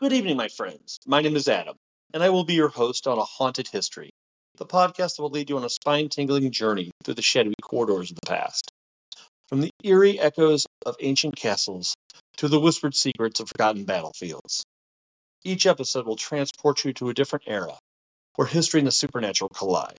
Good 0.00 0.12
evening, 0.12 0.36
my 0.36 0.46
friends. 0.46 1.00
My 1.08 1.22
name 1.22 1.34
is 1.34 1.48
Adam, 1.48 1.74
and 2.14 2.22
I 2.22 2.28
will 2.28 2.44
be 2.44 2.54
your 2.54 2.68
host 2.68 3.08
on 3.08 3.18
A 3.18 3.24
Haunted 3.24 3.66
History, 3.66 4.10
the 4.56 4.64
podcast 4.64 5.16
that 5.16 5.22
will 5.22 5.30
lead 5.30 5.50
you 5.50 5.56
on 5.56 5.64
a 5.64 5.68
spine 5.68 6.08
tingling 6.08 6.52
journey 6.52 6.92
through 7.02 7.14
the 7.14 7.22
shadowy 7.22 7.56
corridors 7.60 8.12
of 8.12 8.18
the 8.22 8.28
past. 8.28 8.70
From 9.48 9.60
the 9.60 9.72
eerie 9.82 10.20
echoes 10.20 10.66
of 10.86 10.94
ancient 11.00 11.34
castles 11.34 11.96
to 12.36 12.46
the 12.46 12.60
whispered 12.60 12.94
secrets 12.94 13.40
of 13.40 13.48
forgotten 13.48 13.86
battlefields. 13.86 14.62
Each 15.42 15.66
episode 15.66 16.06
will 16.06 16.14
transport 16.14 16.84
you 16.84 16.92
to 16.92 17.08
a 17.08 17.14
different 17.14 17.46
era 17.48 17.76
where 18.36 18.46
history 18.46 18.78
and 18.78 18.86
the 18.86 18.92
supernatural 18.92 19.48
collide. 19.48 19.98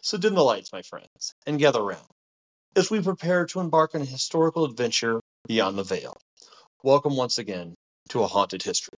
So 0.00 0.16
dim 0.16 0.36
the 0.36 0.42
lights, 0.42 0.72
my 0.72 0.80
friends, 0.80 1.34
and 1.46 1.58
gather 1.58 1.82
round 1.82 2.08
as 2.74 2.90
we 2.90 3.02
prepare 3.02 3.44
to 3.44 3.60
embark 3.60 3.94
on 3.94 4.00
a 4.00 4.06
historical 4.06 4.64
adventure 4.64 5.20
beyond 5.46 5.76
the 5.76 5.84
veil. 5.84 6.16
Welcome 6.82 7.14
once 7.14 7.36
again 7.36 7.74
to 8.08 8.22
A 8.22 8.26
Haunted 8.26 8.62
History. 8.62 8.94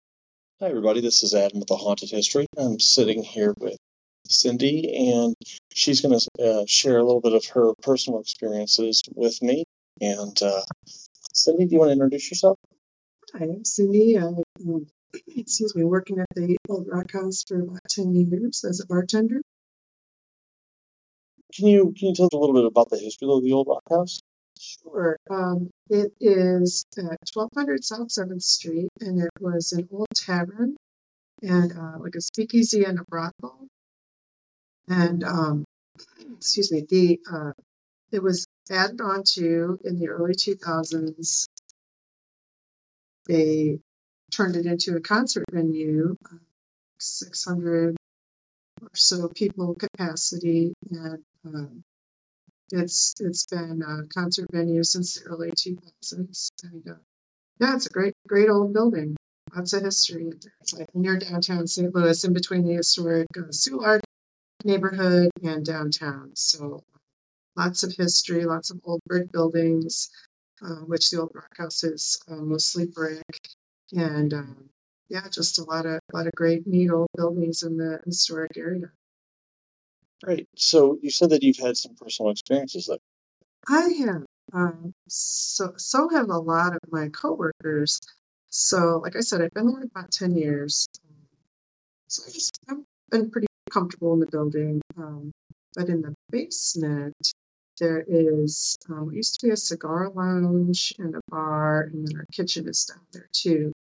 Hi, 0.63 0.69
everybody. 0.69 1.01
This 1.01 1.23
is 1.23 1.35
Adam 1.35 1.61
with 1.61 1.69
the 1.69 1.77
Haunted 1.77 2.11
History. 2.11 2.47
I'm 2.55 2.79
sitting 2.79 3.23
here 3.23 3.55
with 3.59 3.79
Cindy, 4.29 5.11
and 5.11 5.35
she's 5.73 6.03
going 6.03 6.21
to 6.21 6.45
uh, 6.45 6.65
share 6.69 6.99
a 6.99 7.03
little 7.03 7.23
bit 7.23 7.33
of 7.33 7.47
her 7.55 7.73
personal 7.81 8.21
experiences 8.21 9.03
with 9.15 9.41
me. 9.41 9.65
And 10.03 10.37
uh, 10.43 10.61
Cindy, 11.33 11.65
do 11.65 11.73
you 11.73 11.79
want 11.79 11.89
to 11.89 11.93
introduce 11.95 12.31
yourself? 12.31 12.59
Hi, 13.33 13.45
I'm 13.45 13.65
Cindy. 13.65 14.17
I'm, 14.17 14.43
um, 14.69 14.87
excuse 15.35 15.75
me, 15.75 15.85
working 15.85 16.19
at 16.19 16.29
the 16.37 16.59
Old 16.69 16.89
Rock 16.93 17.11
House 17.11 17.43
for 17.49 17.59
about 17.59 17.81
10 17.89 18.15
years 18.15 18.63
as 18.69 18.81
a 18.81 18.87
bartender. 18.87 19.41
Can 21.55 21.69
you 21.69 21.95
can 21.99 22.09
you 22.09 22.15
tell 22.15 22.27
us 22.27 22.35
a 22.35 22.37
little 22.37 22.55
bit 22.55 22.67
about 22.67 22.91
the 22.91 22.99
history 22.99 23.29
of 23.31 23.43
the 23.43 23.53
Old 23.53 23.67
Rock 23.67 23.85
House? 23.89 24.20
Sure. 24.61 25.17
Um, 25.31 25.71
it 25.89 26.13
is 26.21 26.85
at 26.99 27.19
1200 27.33 27.83
South 27.83 28.13
7th 28.13 28.45
Street, 28.45 28.91
and 29.01 29.21
it 29.21 29.31
was 29.41 29.73
an 29.73 29.89
old 29.91 30.07
tavern 30.15 30.77
and 31.43 31.73
uh, 31.73 31.99
like 31.99 32.17
a 32.17 32.21
speakeasy 32.21 32.85
and 32.85 32.99
a 33.01 33.05
brothel. 33.05 33.69
And 34.89 35.25
um, 35.25 35.65
excuse 36.37 36.73
me, 36.73 36.87
the 36.89 37.21
uh, 37.33 37.53
it 38.13 38.23
was 38.23 38.47
added 38.71 39.01
on 39.01 39.25
to 39.35 39.81
in 39.85 39.99
the 39.99 40.09
early 40.09 40.35
2000s. 40.35 41.47
They 43.27 43.81
turned 44.31 44.57
it 44.57 44.67
into 44.67 44.97
a 44.97 45.01
concert 45.01 45.47
venue, 45.53 46.17
uh, 46.31 46.37
600 46.99 47.97
or 48.83 48.91
so 48.95 49.29
people 49.29 49.75
capacity, 49.75 50.75
and 50.91 51.25
um, 51.47 51.85
it's 52.73 53.15
it's 53.21 53.47
been 53.47 53.83
a 53.83 54.07
concert 54.15 54.49
venue 54.53 54.85
since 54.85 55.15
the 55.15 55.25
early 55.31 55.51
2000s. 55.57 56.51
And 56.65 56.87
uh, 56.89 56.95
yeah, 57.61 57.77
it's 57.77 57.87
a 57.87 57.91
great 57.91 58.15
great 58.29 58.51
old 58.51 58.73
building. 58.75 59.17
Lots 59.55 59.73
of 59.75 59.83
history. 59.83 60.33
It's 60.61 60.75
like 60.75 60.95
near 60.95 61.19
downtown 61.19 61.67
St. 61.67 61.95
Louis, 61.95 62.25
in 62.25 62.33
between 62.33 62.65
the 62.67 62.75
historic 62.75 63.29
uh, 63.37 63.51
Soulard 63.53 64.01
neighborhood 64.65 65.31
and 65.43 65.65
downtown. 65.65 66.33
So 66.35 66.83
lots 67.57 67.83
of 67.83 67.95
history, 67.97 68.45
lots 68.45 68.71
of 68.71 68.81
old 68.85 69.01
brick 69.07 69.31
buildings, 69.33 70.11
uh, 70.63 70.83
which 70.87 71.11
the 71.11 71.21
old 71.21 71.33
rock 71.35 71.57
house 71.57 71.85
is 71.85 72.19
uh, 72.29 72.37
mostly 72.37 72.87
brick, 72.87 73.23
and 73.93 74.35
um, 74.35 74.71
yeah, 75.09 75.29
just 75.31 75.59
a 75.59 75.65
lot 75.65 75.87
of 75.87 76.01
a 76.13 76.17
lot 76.17 76.27
of 76.27 76.33
great 76.35 76.67
neat 76.67 76.91
old 76.91 77.09
buildings 77.17 77.63
in 77.63 77.77
the 77.77 78.01
historic 78.07 78.57
area. 78.57 78.91
Great. 80.23 80.49
So 80.57 80.99
you 81.03 81.11
said 81.11 81.31
that 81.31 81.43
you've 81.43 81.57
had 81.57 81.77
some 81.77 81.95
personal 81.95 82.31
experiences 82.31 82.87
there. 82.87 82.99
I 83.69 83.93
have. 84.07 84.25
Um, 84.53 84.93
so 85.09 85.75
so 85.77 86.09
have 86.09 86.29
a 86.29 86.39
lot 86.39 86.75
of 86.75 86.81
my 86.91 87.09
coworkers. 87.09 88.01
So, 88.49 89.01
like 89.03 89.17
I 89.17 89.21
said, 89.21 89.41
I've 89.41 89.55
been 89.55 89.69
there 89.69 89.85
about 89.85 90.11
ten 90.11 90.37
years. 90.37 90.87
So 92.09 92.25
I 92.27 92.31
just 92.33 92.59
I've 92.69 92.79
been 93.11 93.31
pretty 93.31 93.47
comfortable 93.71 94.13
in 94.15 94.21
the 94.21 94.27
building. 94.27 94.83
Um, 94.97 95.31
but 95.77 95.89
in 95.89 96.03
the 96.03 96.15
basement, 96.31 97.15
there 97.79 98.05
is 98.07 98.77
um, 98.89 99.11
used 99.13 99.41
to 99.41 99.47
be 99.47 99.53
a 99.53 99.57
cigar 99.57 100.11
lounge 100.11 100.93
and 100.99 101.15
a 101.15 101.21
bar, 101.29 101.91
and 101.93 102.07
then 102.07 102.17
our 102.17 102.27
kitchen 102.33 102.69
is 102.69 102.85
down 102.85 103.07
there 103.13 103.29
too. 103.33 103.73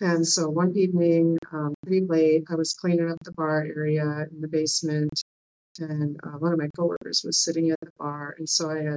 And 0.00 0.26
so 0.26 0.50
one 0.50 0.76
evening, 0.76 1.38
um, 1.52 1.74
pretty 1.82 2.04
late, 2.04 2.44
I 2.50 2.56
was 2.56 2.74
cleaning 2.74 3.10
up 3.10 3.18
the 3.24 3.32
bar 3.32 3.62
area 3.62 4.26
in 4.30 4.40
the 4.40 4.48
basement, 4.48 5.22
and 5.78 6.18
uh, 6.22 6.38
one 6.38 6.52
of 6.52 6.58
my 6.58 6.68
coworkers 6.76 7.22
was 7.24 7.38
sitting 7.38 7.70
at 7.70 7.80
the 7.80 7.90
bar, 7.98 8.34
and 8.38 8.48
so 8.48 8.70
I 8.70 8.82
had 8.82 8.96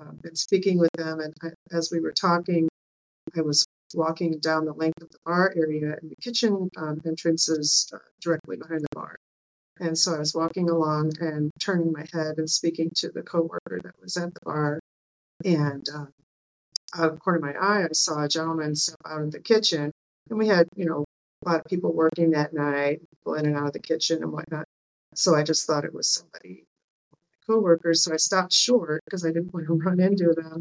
uh, 0.00 0.12
been 0.22 0.36
speaking 0.36 0.78
with 0.78 0.90
them, 0.92 1.20
and 1.20 1.34
I, 1.42 1.48
as 1.74 1.90
we 1.90 2.00
were 2.00 2.12
talking, 2.12 2.68
I 3.36 3.42
was 3.42 3.66
walking 3.94 4.38
down 4.38 4.64
the 4.64 4.72
length 4.72 5.02
of 5.02 5.10
the 5.10 5.18
bar 5.24 5.52
area, 5.56 5.96
and 6.00 6.10
the 6.10 6.16
kitchen 6.16 6.70
um, 6.76 7.00
entrance 7.06 7.48
is 7.48 7.90
uh, 7.94 7.98
directly 8.20 8.56
behind 8.56 8.82
the 8.82 8.88
bar. 8.94 9.16
And 9.78 9.96
so 9.96 10.14
I 10.14 10.18
was 10.18 10.34
walking 10.34 10.70
along 10.70 11.12
and 11.20 11.50
turning 11.60 11.92
my 11.92 12.06
head 12.12 12.38
and 12.38 12.48
speaking 12.48 12.90
to 12.96 13.10
the 13.10 13.22
coworker 13.22 13.80
that 13.82 14.00
was 14.00 14.16
at 14.16 14.32
the 14.32 14.40
bar, 14.42 14.80
and 15.44 15.86
um, 15.94 16.08
out 16.94 17.08
of 17.08 17.14
the 17.14 17.20
corner 17.20 17.38
of 17.38 17.44
my 17.44 17.60
eye, 17.60 17.84
I 17.84 17.92
saw 17.92 18.24
a 18.24 18.28
gentleman 18.28 18.74
step 18.74 18.96
out 19.04 19.22
of 19.22 19.32
the 19.32 19.40
kitchen, 19.40 19.92
and 20.30 20.38
we 20.38 20.48
had, 20.48 20.68
you 20.76 20.86
know, 20.86 21.04
a 21.44 21.48
lot 21.48 21.60
of 21.60 21.66
people 21.66 21.92
working 21.92 22.30
that 22.30 22.54
night, 22.54 23.00
people 23.10 23.34
in 23.34 23.46
and 23.46 23.56
out 23.56 23.66
of 23.66 23.72
the 23.72 23.78
kitchen 23.80 24.22
and 24.22 24.32
whatnot. 24.32 24.64
So 25.16 25.34
I 25.34 25.42
just 25.42 25.66
thought 25.66 25.86
it 25.86 25.94
was 25.94 26.08
somebody, 26.08 26.64
coworkers. 27.46 28.04
So 28.04 28.12
I 28.12 28.18
stopped 28.18 28.52
short 28.52 29.02
because 29.06 29.24
I 29.24 29.28
didn't 29.28 29.54
want 29.54 29.66
to 29.66 29.72
run 29.84 29.98
into 29.98 30.34
them. 30.34 30.60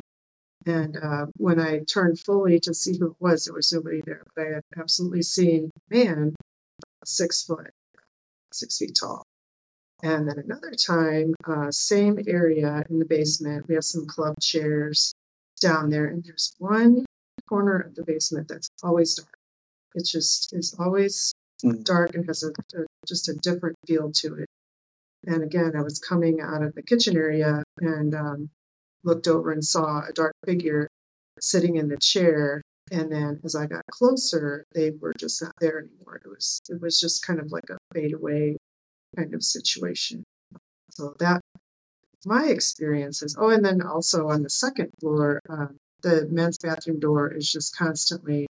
And 0.66 0.98
uh, 0.98 1.28
when 1.38 1.60
I 1.60 1.80
turned 1.80 2.20
fully 2.20 2.60
to 2.62 2.74
see 2.74 2.98
who 2.98 3.12
it 3.12 3.18
was, 3.20 3.46
there 3.46 3.54
was 3.54 3.72
nobody 3.74 4.02
there. 4.06 4.24
But 4.36 4.48
I 4.48 4.50
had 4.56 4.64
absolutely 4.78 5.24
seen 5.24 5.70
a 5.92 5.96
man, 5.96 6.36
six 7.04 7.44
foot, 7.44 7.70
six 8.54 8.78
feet 8.78 8.98
tall. 9.00 9.24
And 10.04 10.28
then 10.28 10.40
another 10.40 10.72
time, 10.72 11.36
uh, 11.46 11.70
same 11.72 12.20
area 12.26 12.84
in 12.90 13.00
the 13.00 13.06
basement, 13.06 13.68
we 13.68 13.76
have 13.76 13.84
some 13.84 14.08
club 14.08 14.40
chairs 14.40 15.14
down 15.60 15.90
there, 15.90 16.08
and 16.08 16.24
there's 16.24 16.56
one 16.60 17.06
corner 17.48 17.80
of 17.80 17.96
the 17.96 18.04
basement 18.04 18.48
that's 18.48 18.70
always 18.84 19.16
dark. 19.16 19.38
It 19.96 20.06
just 20.06 20.54
is 20.54 20.76
always 20.80 21.34
Mm. 21.66 21.84
dark 21.84 22.16
and 22.16 22.26
has 22.28 22.44
a, 22.44 22.50
a 22.80 22.86
just 23.08 23.30
a 23.30 23.34
different 23.34 23.76
feel 23.88 24.12
to 24.12 24.36
it. 24.36 24.48
And 25.26 25.44
again, 25.44 25.76
I 25.76 25.82
was 25.82 26.00
coming 26.00 26.40
out 26.42 26.62
of 26.62 26.76
the 26.76 26.84
kitchen 26.84 27.18
area 27.18 27.64
and 27.80 28.14
um, 28.14 28.50
looked 29.04 29.28
over 29.28 29.52
and 29.52 29.64
saw 29.64 30.02
a 30.08 30.14
dark 30.14 30.34
figure 30.46 30.88
sitting 31.40 31.78
in 31.78 31.88
the 31.88 31.98
chair. 31.98 32.62
And 32.92 33.12
then 33.12 33.40
as 33.44 33.56
I 33.56 33.66
got 33.66 33.86
closer, 33.92 34.66
they 34.74 34.92
were 34.92 35.14
just 35.18 35.42
not 35.42 35.54
there 35.60 35.80
anymore. 35.80 36.22
It 36.24 36.30
was 36.30 36.62
it 36.70 36.80
was 36.80 37.00
just 37.00 37.26
kind 37.26 37.40
of 37.40 37.52
like 37.52 37.70
a 37.72 37.78
fade 37.94 38.14
away 38.14 38.58
kind 39.16 39.34
of 39.34 39.44
situation. 39.44 40.24
So 40.92 41.16
that 41.20 41.42
my 42.26 42.46
experiences. 42.48 43.36
Oh, 43.40 43.50
and 43.50 43.66
then 43.66 43.82
also 43.82 44.30
on 44.30 44.44
the 44.44 44.50
second 44.50 44.92
floor, 45.00 45.42
um, 45.50 45.78
the 46.02 46.28
men's 46.30 46.58
bathroom 46.58 47.00
door 47.00 47.32
is 47.32 47.52
just 47.52 47.76
constantly 47.76 48.48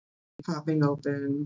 popping 0.45 0.83
open 0.83 1.45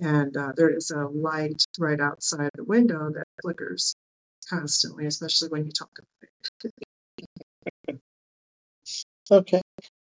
and 0.00 0.36
uh, 0.36 0.52
there 0.56 0.70
is 0.70 0.90
a 0.90 1.06
light 1.06 1.64
right 1.78 2.00
outside 2.00 2.50
the 2.54 2.64
window 2.64 3.10
that 3.10 3.26
flickers 3.42 3.94
constantly, 4.48 5.06
especially 5.06 5.48
when 5.48 5.64
you 5.66 5.72
talk 5.72 5.90
about 5.98 6.72
it. 7.88 8.00
Okay. 9.30 9.60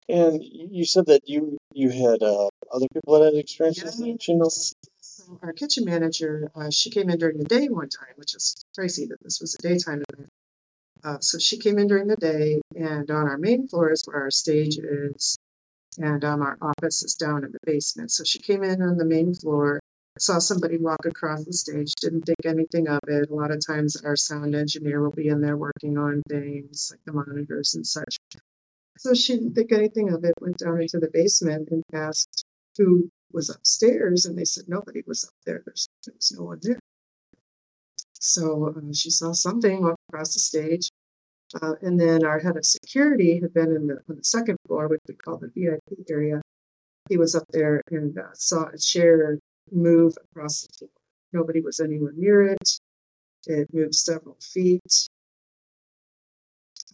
And 0.07 0.43
you 0.43 0.85
said 0.85 1.07
that 1.07 1.27
you 1.27 1.57
you 1.73 1.89
had 1.89 2.21
uh, 2.21 2.49
other 2.71 2.87
people 2.93 3.19
that 3.19 3.25
had 3.25 3.35
experiences. 3.35 3.99
Yeah. 3.99 4.15
You 4.27 4.35
know? 4.37 4.49
So 4.49 5.39
our 5.41 5.53
kitchen 5.53 5.85
manager, 5.85 6.51
uh, 6.55 6.69
she 6.69 6.91
came 6.91 7.09
in 7.09 7.17
during 7.17 7.37
the 7.37 7.45
day 7.45 7.67
one 7.69 7.89
time, 7.89 8.13
which 8.15 8.35
is 8.35 8.63
crazy 8.75 9.07
that 9.07 9.17
this 9.23 9.39
was 9.41 9.55
a 9.55 9.61
daytime 9.61 10.03
event. 10.13 10.29
Uh, 11.03 11.19
so 11.19 11.37
she 11.39 11.57
came 11.57 11.77
in 11.77 11.87
during 11.87 12.07
the 12.07 12.15
day, 12.15 12.61
and 12.75 13.09
on 13.11 13.27
our 13.27 13.37
main 13.37 13.67
floor 13.67 13.91
is 13.91 14.03
where 14.05 14.21
our 14.21 14.31
stage 14.31 14.77
is, 14.77 15.34
and 15.97 16.23
um, 16.23 16.41
our 16.41 16.57
office 16.61 17.03
is 17.03 17.15
down 17.15 17.43
in 17.43 17.51
the 17.51 17.59
basement. 17.63 18.11
So 18.11 18.23
she 18.23 18.39
came 18.39 18.63
in 18.63 18.81
on 18.81 18.97
the 18.97 19.05
main 19.05 19.33
floor, 19.33 19.79
saw 20.19 20.39
somebody 20.39 20.77
walk 20.77 21.05
across 21.05 21.43
the 21.43 21.53
stage, 21.53 21.93
didn't 22.01 22.23
think 22.23 22.45
anything 22.45 22.87
of 22.87 22.99
it. 23.07 23.29
A 23.29 23.35
lot 23.35 23.51
of 23.51 23.65
times 23.65 23.95
our 24.03 24.15
sound 24.15 24.55
engineer 24.55 25.01
will 25.01 25.11
be 25.11 25.27
in 25.27 25.41
there 25.41 25.57
working 25.57 25.97
on 25.97 26.21
things 26.29 26.91
like 26.91 27.01
the 27.05 27.13
monitors 27.13 27.75
and 27.75 27.85
such. 27.85 28.17
So 28.97 29.13
she 29.13 29.33
didn't 29.35 29.55
think 29.55 29.71
anything 29.71 30.13
of 30.13 30.23
it, 30.23 30.33
went 30.39 30.57
down 30.57 30.81
into 30.81 30.99
the 30.99 31.09
basement 31.11 31.69
and 31.69 31.83
asked 31.93 32.45
who 32.77 33.09
was 33.31 33.49
upstairs, 33.49 34.25
and 34.25 34.37
they 34.37 34.45
said 34.45 34.65
nobody 34.67 35.03
was 35.05 35.25
up 35.25 35.33
there. 35.45 35.61
There's, 35.65 35.87
there 36.05 36.15
was 36.15 36.31
no 36.37 36.45
one 36.45 36.59
there. 36.61 36.79
So 38.13 38.73
uh, 38.75 38.93
she 38.93 39.09
saw 39.09 39.33
something 39.33 39.81
walk 39.81 39.97
across 40.09 40.33
the 40.33 40.39
stage. 40.39 40.89
Uh, 41.61 41.75
and 41.81 41.99
then 41.99 42.25
our 42.25 42.39
head 42.39 42.57
of 42.57 42.65
security 42.65 43.39
had 43.39 43.53
been 43.53 43.75
in 43.75 43.87
the, 43.87 43.99
on 44.09 44.17
the 44.17 44.23
second 44.23 44.57
floor, 44.67 44.87
which 44.87 45.01
we 45.07 45.13
call 45.15 45.37
the 45.37 45.51
VIP 45.55 46.05
area. 46.09 46.41
He 47.09 47.17
was 47.17 47.35
up 47.35 47.45
there 47.51 47.81
and 47.91 48.17
uh, 48.17 48.33
saw 48.33 48.65
a 48.67 48.77
chair 48.77 49.37
move 49.71 50.15
across 50.23 50.63
the 50.63 50.73
floor. 50.77 50.89
Nobody 51.33 51.61
was 51.61 51.79
anywhere 51.79 52.13
near 52.15 52.47
it. 52.47 52.79
It 53.47 53.73
moved 53.73 53.95
several 53.95 54.37
feet. 54.41 55.07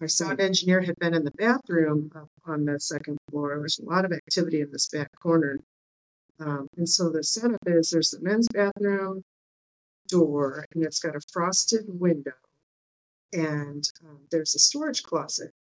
Our 0.02 0.08
sound 0.08 0.40
engineer 0.40 0.82
had 0.82 0.96
been 0.98 1.14
in 1.14 1.24
the 1.24 1.32
bathroom 1.32 2.12
up 2.16 2.30
on 2.46 2.66
the 2.66 2.80
second 2.80 3.18
floor. 3.30 3.50
There 3.50 3.60
was 3.60 3.80
a 3.80 3.86
lot 3.86 4.04
of 4.04 4.12
activity 4.12 4.62
in 4.62 4.72
this 4.72 4.88
back 4.88 5.10
corner. 5.22 5.60
Um, 6.40 6.68
and 6.76 6.90
so 6.90 7.10
the 7.10 7.24
setup 7.24 7.60
is 7.68 7.92
there's 7.92 8.10
the 8.10 8.20
men's 8.22 8.48
bathroom 8.48 9.22
door, 10.08 10.66
and 10.74 10.84
it's 10.84 11.00
got 11.00 11.16
a 11.16 11.22
frosted 11.32 11.86
window, 11.88 12.34
and 13.34 13.84
um, 14.04 14.20
there's 14.30 14.56
a 14.56 14.60
storage 14.60 15.04
closet 15.04 15.52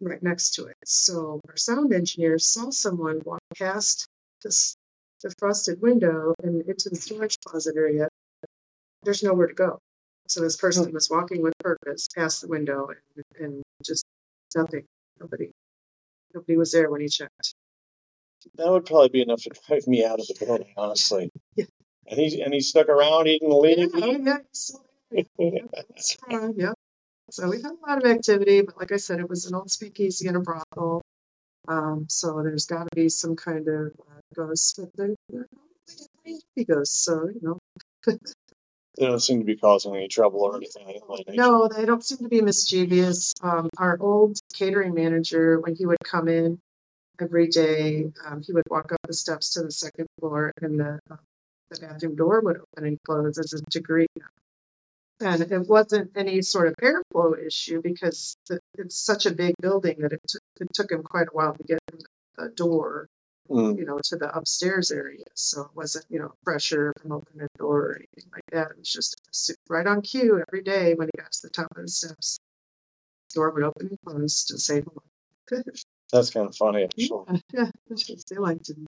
right 0.00 0.22
next 0.22 0.54
to 0.54 0.66
it. 0.66 0.76
So 0.84 1.40
our 1.48 1.56
sound 1.56 1.92
engineer 1.92 2.38
saw 2.38 2.70
someone 2.70 3.20
walk 3.24 3.40
past 3.58 4.06
this, 4.42 4.76
the 5.22 5.32
frosted 5.38 5.80
window 5.80 6.34
and 6.42 6.62
into 6.62 6.88
the 6.90 6.96
storage 6.96 7.38
closet 7.44 7.76
area. 7.76 8.08
There's 9.02 9.22
nowhere 9.22 9.48
to 9.48 9.54
go. 9.54 9.78
So 10.28 10.40
this 10.40 10.56
person 10.56 10.92
was 10.92 11.10
walking 11.10 11.42
with 11.42 11.54
purpose 11.58 12.08
past 12.16 12.42
the 12.42 12.48
window 12.48 12.88
and, 13.16 13.24
and 13.38 13.62
just 13.84 14.04
nothing. 14.56 14.84
Nobody, 15.20 15.50
nobody 16.34 16.56
was 16.56 16.72
there 16.72 16.90
when 16.90 17.00
he 17.00 17.08
checked. 17.08 17.54
That 18.56 18.70
would 18.70 18.86
probably 18.86 19.08
be 19.08 19.22
enough 19.22 19.42
to 19.42 19.50
drive 19.68 19.86
me 19.86 20.04
out 20.04 20.20
of 20.20 20.26
the 20.26 20.44
building, 20.44 20.72
honestly. 20.76 21.30
Yeah. 21.54 21.66
And 22.08 22.18
he 22.18 22.42
and 22.42 22.52
he 22.52 22.60
stuck 22.60 22.88
around. 22.88 23.26
He 23.26 23.38
didn't 23.38 23.56
leave. 23.56 23.90
Yeah, 23.94 24.38
yeah, 25.38 25.62
that's 25.72 26.16
fine. 26.16 26.54
Yeah. 26.56 26.72
So 27.32 27.48
we've 27.48 27.62
had 27.62 27.72
a 27.72 27.88
lot 27.88 28.04
of 28.04 28.10
activity, 28.10 28.60
but 28.60 28.76
like 28.76 28.92
I 28.92 28.98
said, 28.98 29.18
it 29.18 29.26
was 29.26 29.46
an 29.46 29.54
old 29.54 29.70
speakeasy 29.70 30.28
and 30.28 30.36
a 30.36 30.40
brothel. 30.40 31.00
Um, 31.66 32.04
so 32.10 32.42
there's 32.42 32.66
got 32.66 32.82
to 32.82 32.94
be 32.94 33.08
some 33.08 33.36
kind 33.36 33.66
of 33.68 33.86
uh, 34.00 34.20
ghosts, 34.36 34.74
but 34.74 34.90
they're, 34.94 35.14
they're 35.30 35.46
really 36.26 36.40
happy 36.54 36.64
ghosts. 36.66 37.02
So 37.02 37.30
you 37.30 37.40
know, 37.40 37.58
They 38.98 39.06
don't 39.06 39.20
seem 39.20 39.38
to 39.38 39.46
be 39.46 39.56
causing 39.56 39.96
any 39.96 40.08
trouble 40.08 40.40
or 40.42 40.56
anything 40.56 41.00
like 41.08 41.24
that. 41.24 41.34
no, 41.34 41.68
they 41.68 41.86
don't 41.86 42.04
seem 42.04 42.18
to 42.18 42.28
be 42.28 42.42
mischievous. 42.42 43.32
Um, 43.42 43.70
our 43.78 43.96
old 43.98 44.38
catering 44.52 44.92
manager, 44.92 45.58
when 45.58 45.74
he 45.74 45.86
would 45.86 46.04
come 46.04 46.28
in 46.28 46.58
every 47.18 47.48
day, 47.48 48.12
um, 48.26 48.42
he 48.42 48.52
would 48.52 48.64
walk 48.68 48.92
up 48.92 49.00
the 49.06 49.14
steps 49.14 49.54
to 49.54 49.62
the 49.62 49.72
second 49.72 50.06
floor, 50.20 50.52
and 50.60 50.78
the 50.78 50.98
uh, 51.10 51.16
the 51.70 51.80
bathroom 51.80 52.14
door 52.14 52.42
would 52.42 52.58
open 52.58 52.86
and 52.88 52.98
close 53.06 53.38
as 53.38 53.54
a 53.54 53.62
degree. 53.70 54.06
And 55.22 55.40
it 55.52 55.68
wasn't 55.68 56.10
any 56.16 56.42
sort 56.42 56.68
of 56.68 56.74
airflow 56.82 57.38
issue 57.46 57.80
because 57.82 58.36
the, 58.48 58.60
it's 58.76 58.96
such 58.96 59.26
a 59.26 59.30
big 59.32 59.54
building 59.60 59.96
that 60.00 60.12
it, 60.12 60.20
took 60.26 60.42
it 60.60 60.68
took 60.74 60.90
him 60.90 61.02
quite 61.02 61.28
a 61.28 61.32
while 61.32 61.54
to 61.54 61.62
get 61.64 61.78
the 62.36 62.48
door, 62.50 63.06
Mm. 63.50 63.76
you 63.76 63.84
know, 63.84 63.98
to 64.04 64.16
the 64.16 64.34
upstairs 64.34 64.90
area. 64.92 65.24
So 65.34 65.62
it 65.62 65.70
wasn't, 65.74 66.06
you 66.08 66.20
know, 66.20 66.32
pressure 66.44 66.92
from 67.02 67.12
opening 67.12 67.44
a 67.54 67.58
door 67.58 67.80
or 67.80 67.96
anything 67.96 68.30
like 68.32 68.44
that. 68.52 68.70
It 68.70 68.78
was 68.78 68.88
just 68.90 69.16
right 69.68 69.86
on 69.86 70.00
cue 70.00 70.42
every 70.48 70.62
day 70.62 70.94
when 70.94 71.08
he 71.12 71.20
got 71.20 71.32
to 71.32 71.42
the 71.42 71.50
top 71.50 71.66
of 71.76 71.82
the 71.82 71.88
steps. 71.88 72.38
The 73.30 73.40
Door 73.40 73.50
would 73.50 73.62
open 73.64 73.88
and 73.88 73.98
close 74.06 74.44
to 74.44 74.58
save 74.58 74.84
him. 74.84 75.62
That's 76.12 76.30
kind 76.30 76.48
of 76.48 76.56
funny, 76.56 76.84
actually. 76.84 77.24
yeah, 77.28 77.38
yeah, 77.52 77.70
that's 77.88 78.08
what 78.08 78.18
they 78.30 78.36
like 78.36 78.62
to 78.62 78.74
do. 78.74 78.86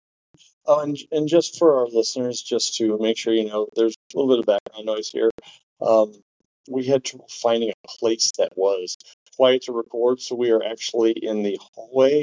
Oh, 0.66 0.80
and 0.80 0.98
and 1.12 1.28
just 1.28 1.58
for 1.58 1.78
our 1.78 1.86
listeners, 1.86 2.42
just 2.42 2.76
to 2.78 2.98
make 2.98 3.16
sure 3.16 3.32
you 3.32 3.48
know, 3.48 3.68
there's 3.76 3.94
a 4.14 4.18
little 4.18 4.28
bit 4.34 4.40
of 4.40 4.46
background 4.46 4.86
noise 4.86 5.08
here. 5.08 5.30
Um, 5.80 6.12
we 6.68 6.84
had 6.84 7.04
trouble 7.04 7.28
finding 7.30 7.70
a 7.70 7.88
place 7.98 8.32
that 8.38 8.52
was 8.56 8.96
quiet 9.36 9.62
to 9.62 9.72
record, 9.72 10.20
so 10.20 10.34
we 10.34 10.50
are 10.50 10.62
actually 10.62 11.12
in 11.12 11.42
the 11.42 11.58
hallway 11.74 12.22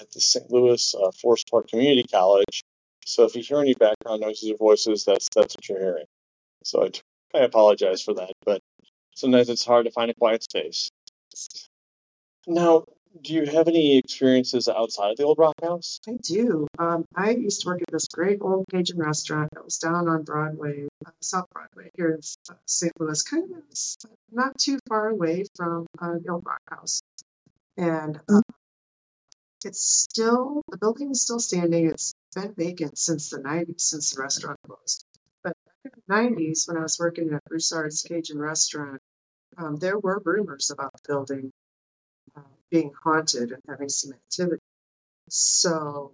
at 0.00 0.10
the 0.12 0.20
St. 0.20 0.50
Louis 0.50 0.94
uh, 0.94 1.10
Forest 1.12 1.48
Park 1.50 1.68
Community 1.68 2.04
College. 2.04 2.62
So 3.06 3.24
if 3.24 3.34
you 3.34 3.42
hear 3.42 3.60
any 3.60 3.74
background 3.74 4.20
noises 4.20 4.50
or 4.50 4.56
voices, 4.56 5.04
that's 5.04 5.28
that's 5.34 5.56
what 5.56 5.68
you're 5.68 5.80
hearing. 5.80 6.06
So 6.64 6.84
I, 6.84 7.38
I 7.38 7.42
apologize 7.42 8.02
for 8.02 8.14
that, 8.14 8.32
but 8.44 8.60
sometimes 9.14 9.48
it's 9.48 9.64
hard 9.64 9.86
to 9.86 9.92
find 9.92 10.10
a 10.10 10.14
quiet 10.14 10.42
space. 10.42 10.90
Now, 12.46 12.84
do 13.22 13.34
you 13.34 13.44
have 13.44 13.66
any 13.66 13.98
experiences 13.98 14.68
outside 14.68 15.10
of 15.10 15.16
the 15.16 15.24
old 15.24 15.38
Rock 15.38 15.54
House? 15.62 16.00
I 16.08 16.16
do. 16.22 16.66
Um, 16.78 17.04
I 17.14 17.30
used 17.30 17.62
to 17.62 17.68
work 17.68 17.82
at 17.82 17.90
this 17.90 18.06
great 18.06 18.38
old 18.40 18.66
Cajun 18.70 18.98
restaurant 18.98 19.50
that 19.52 19.64
was 19.64 19.78
down 19.78 20.08
on 20.08 20.22
Broadway, 20.22 20.86
uh, 21.04 21.10
South 21.20 21.46
Broadway, 21.52 21.90
here 21.96 22.12
in 22.12 22.20
St. 22.66 22.92
Louis, 23.00 23.22
kind 23.22 23.50
of 23.50 24.10
not 24.30 24.56
too 24.58 24.78
far 24.88 25.08
away 25.08 25.44
from 25.56 25.86
uh, 26.00 26.14
the 26.22 26.30
old 26.30 26.44
Rock 26.46 26.62
House. 26.68 27.00
And 27.76 28.20
uh, 28.28 28.42
it's 29.64 29.82
still, 29.82 30.62
the 30.70 30.78
building 30.78 31.10
is 31.10 31.22
still 31.22 31.40
standing. 31.40 31.86
It's 31.86 32.14
been 32.34 32.54
vacant 32.54 32.96
since 32.96 33.30
the 33.30 33.38
90s, 33.38 33.80
since 33.80 34.12
the 34.12 34.22
restaurant 34.22 34.58
closed. 34.66 35.04
But 35.42 35.54
in 35.84 35.90
the 35.94 36.14
90s, 36.14 36.68
when 36.68 36.76
I 36.76 36.82
was 36.82 36.98
working 36.98 37.32
at 37.32 37.44
Broussard's 37.44 38.02
Cajun 38.02 38.38
restaurant, 38.38 39.00
um, 39.58 39.76
there 39.76 39.98
were 39.98 40.22
rumors 40.24 40.70
about 40.70 40.92
the 40.92 41.00
building 41.08 41.52
being 42.70 42.92
haunted 43.02 43.52
and 43.52 43.62
having 43.68 43.88
some 43.88 44.12
activity. 44.12 44.62
So 45.28 46.12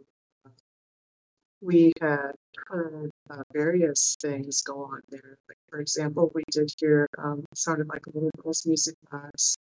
we 1.61 1.93
had 2.01 2.33
heard 2.69 3.11
uh, 3.31 3.43
various 3.53 4.17
things 4.21 4.63
go 4.63 4.85
on 4.85 5.01
there. 5.11 5.37
Like, 5.49 5.59
for 5.69 5.81
example, 5.81 6.31
we 6.35 6.43
did 6.51 6.71
hear 6.79 7.09
um, 7.19 7.45
sounded 7.55 7.89
like 7.89 8.07
a 8.07 8.11
little 8.15 8.31
girl's 8.43 8.67
music 8.67 8.95
box 9.11 9.57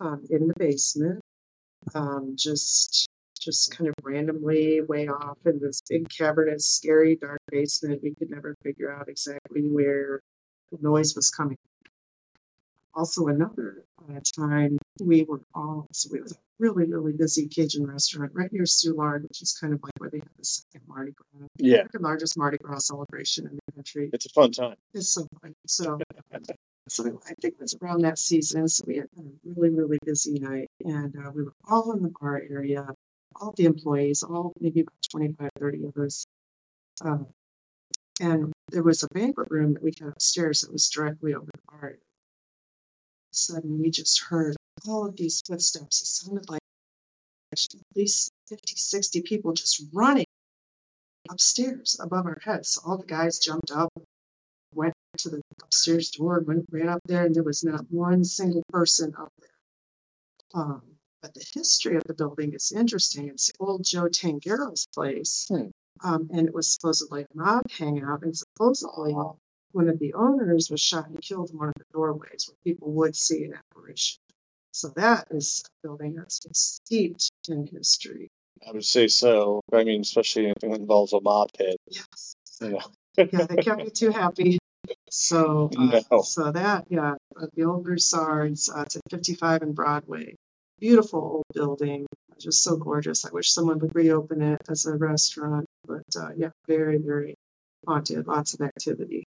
um, 0.00 0.24
in 0.30 0.48
the 0.48 0.54
basement, 0.58 1.20
um, 1.94 2.34
just 2.36 3.08
just 3.40 3.76
kind 3.76 3.88
of 3.88 3.94
randomly 4.02 4.80
way 4.80 5.06
off 5.06 5.38
in 5.46 5.60
this 5.60 5.80
big 5.88 6.08
cavernous, 6.08 6.66
scary, 6.66 7.14
dark 7.16 7.40
basement. 7.50 8.02
We 8.02 8.14
could 8.14 8.30
never 8.30 8.56
figure 8.64 8.92
out 8.92 9.08
exactly 9.08 9.62
where 9.62 10.20
the 10.72 10.78
noise 10.80 11.14
was 11.14 11.30
coming. 11.30 11.56
Also, 12.98 13.28
another 13.28 13.84
uh, 14.10 14.18
time 14.36 14.76
we 15.00 15.22
were 15.22 15.40
all 15.54 15.86
so 15.92 16.08
we 16.12 16.20
was 16.20 16.32
a 16.32 16.36
really 16.58 16.84
really 16.84 17.12
busy 17.12 17.46
Cajun 17.46 17.86
restaurant 17.86 18.32
right 18.34 18.52
near 18.52 18.64
Soulard, 18.64 19.22
which 19.22 19.40
is 19.40 19.56
kind 19.60 19.72
of 19.72 19.80
like 19.84 19.92
where 19.98 20.10
they 20.10 20.18
have 20.18 20.36
the 20.36 20.44
second 20.44 20.82
Mardi 20.88 21.12
Gras, 21.12 21.46
Yeah, 21.58 21.84
second 21.84 22.02
largest 22.02 22.36
Mardi 22.36 22.58
Gras 22.58 22.88
celebration 22.88 23.46
in 23.46 23.56
the 23.66 23.72
country. 23.72 24.10
it's 24.12 24.26
a 24.26 24.30
fun 24.30 24.50
time. 24.50 24.74
It's 24.94 25.10
so 25.14 25.28
fun. 25.40 25.54
So, 25.68 26.00
so 26.88 27.20
I 27.24 27.34
think 27.40 27.54
it 27.54 27.60
was 27.60 27.76
around 27.80 28.02
that 28.02 28.18
season. 28.18 28.66
So 28.66 28.82
we 28.88 28.96
had 28.96 29.06
a 29.16 29.22
really 29.44 29.70
really 29.70 29.98
busy 30.04 30.40
night, 30.40 30.66
and 30.84 31.14
uh, 31.24 31.30
we 31.32 31.44
were 31.44 31.54
all 31.68 31.92
in 31.92 32.02
the 32.02 32.12
bar 32.20 32.42
area, 32.50 32.84
all 33.40 33.54
the 33.56 33.66
employees, 33.66 34.24
all 34.24 34.54
maybe 34.58 34.80
about 34.80 34.96
25, 35.12 35.50
30 35.60 35.84
of 35.84 35.96
us. 35.98 36.26
Um, 37.02 37.28
and 38.20 38.52
there 38.72 38.82
was 38.82 39.04
a 39.04 39.08
banquet 39.14 39.52
room 39.52 39.74
that 39.74 39.84
we 39.84 39.92
had 40.00 40.08
upstairs 40.08 40.62
that 40.62 40.72
was 40.72 40.90
directly 40.90 41.34
over 41.34 41.46
the 41.46 41.60
bar. 41.70 41.98
Suddenly, 43.38 43.80
we 43.80 43.90
just 43.90 44.20
heard 44.20 44.56
all 44.86 45.06
of 45.06 45.16
these 45.16 45.40
footsteps. 45.46 46.02
It 46.02 46.06
sounded 46.06 46.48
like 46.50 46.60
at 47.52 47.66
least 47.94 48.30
50, 48.48 48.74
60 48.76 49.22
people 49.22 49.52
just 49.52 49.84
running 49.92 50.26
upstairs 51.30 51.98
above 52.00 52.26
our 52.26 52.38
heads. 52.42 52.70
So 52.70 52.82
all 52.84 52.98
the 52.98 53.06
guys 53.06 53.38
jumped 53.38 53.70
up, 53.70 53.92
went 54.74 54.94
to 55.18 55.30
the 55.30 55.40
upstairs 55.62 56.10
door, 56.10 56.40
went 56.40 56.66
ran 56.70 56.88
up 56.88 57.00
there, 57.06 57.24
and 57.26 57.34
there 57.34 57.42
was 57.42 57.64
not 57.64 57.90
one 57.90 58.24
single 58.24 58.62
person 58.70 59.14
up 59.16 59.32
there. 59.38 60.60
Um, 60.62 60.82
but 61.22 61.34
the 61.34 61.44
history 61.54 61.96
of 61.96 62.04
the 62.04 62.14
building 62.14 62.52
is 62.54 62.72
interesting. 62.72 63.28
It's 63.28 63.50
old 63.60 63.84
Joe 63.84 64.08
Tangero's 64.08 64.86
place, 64.94 65.46
Hmm. 65.48 65.70
um, 66.02 66.28
and 66.32 66.46
it 66.46 66.54
was 66.54 66.72
supposedly 66.72 67.22
a 67.22 67.26
mob 67.34 67.70
hangout, 67.70 68.22
and 68.22 68.36
supposedly 68.36 69.14
one 69.72 69.88
of 69.88 69.98
the 69.98 70.14
owners 70.14 70.70
was 70.70 70.80
shot 70.80 71.08
and 71.08 71.20
killed 71.20 71.50
in 71.50 71.58
one 71.58 71.68
of 71.68 71.74
the 71.78 71.84
doorways 71.92 72.48
where 72.48 72.56
people 72.64 72.90
would 72.92 73.14
see 73.16 73.44
an 73.44 73.54
apparition. 73.54 74.18
So 74.72 74.88
that 74.96 75.26
is 75.30 75.64
a 75.66 75.86
building 75.88 76.14
that's 76.14 76.40
been 76.40 76.54
steeped 76.54 77.30
in 77.48 77.66
history. 77.66 78.28
I 78.66 78.72
would 78.72 78.84
say 78.84 79.08
so. 79.08 79.60
I 79.72 79.84
mean, 79.84 80.00
especially 80.00 80.46
anything 80.46 80.70
that 80.70 80.80
involves 80.80 81.12
a 81.12 81.20
mob 81.20 81.48
pit. 81.56 81.76
Yes. 81.88 82.34
Know. 82.60 82.80
yeah, 83.16 83.46
they 83.46 83.56
can't 83.62 83.84
be 83.84 83.90
too 83.90 84.10
happy. 84.10 84.58
So, 85.10 85.70
uh, 85.76 86.00
No. 86.10 86.22
so 86.22 86.50
that, 86.52 86.86
yeah, 86.88 87.14
uh, 87.36 87.46
the 87.54 87.64
old 87.64 87.84
Broussards, 87.84 88.68
uh, 88.68 88.82
it's 88.82 88.96
at 88.96 89.02
55 89.10 89.62
and 89.62 89.74
Broadway. 89.74 90.34
Beautiful 90.80 91.20
old 91.20 91.44
building, 91.54 92.06
just 92.38 92.62
so 92.62 92.76
gorgeous. 92.76 93.24
I 93.24 93.30
wish 93.30 93.52
someone 93.52 93.78
would 93.80 93.94
reopen 93.94 94.42
it 94.42 94.60
as 94.68 94.86
a 94.86 94.94
restaurant. 94.96 95.66
But 95.86 96.04
uh, 96.16 96.30
yeah, 96.36 96.50
very, 96.66 96.98
very 96.98 97.34
haunted, 97.86 98.26
lots 98.26 98.54
of 98.54 98.60
activity. 98.60 99.24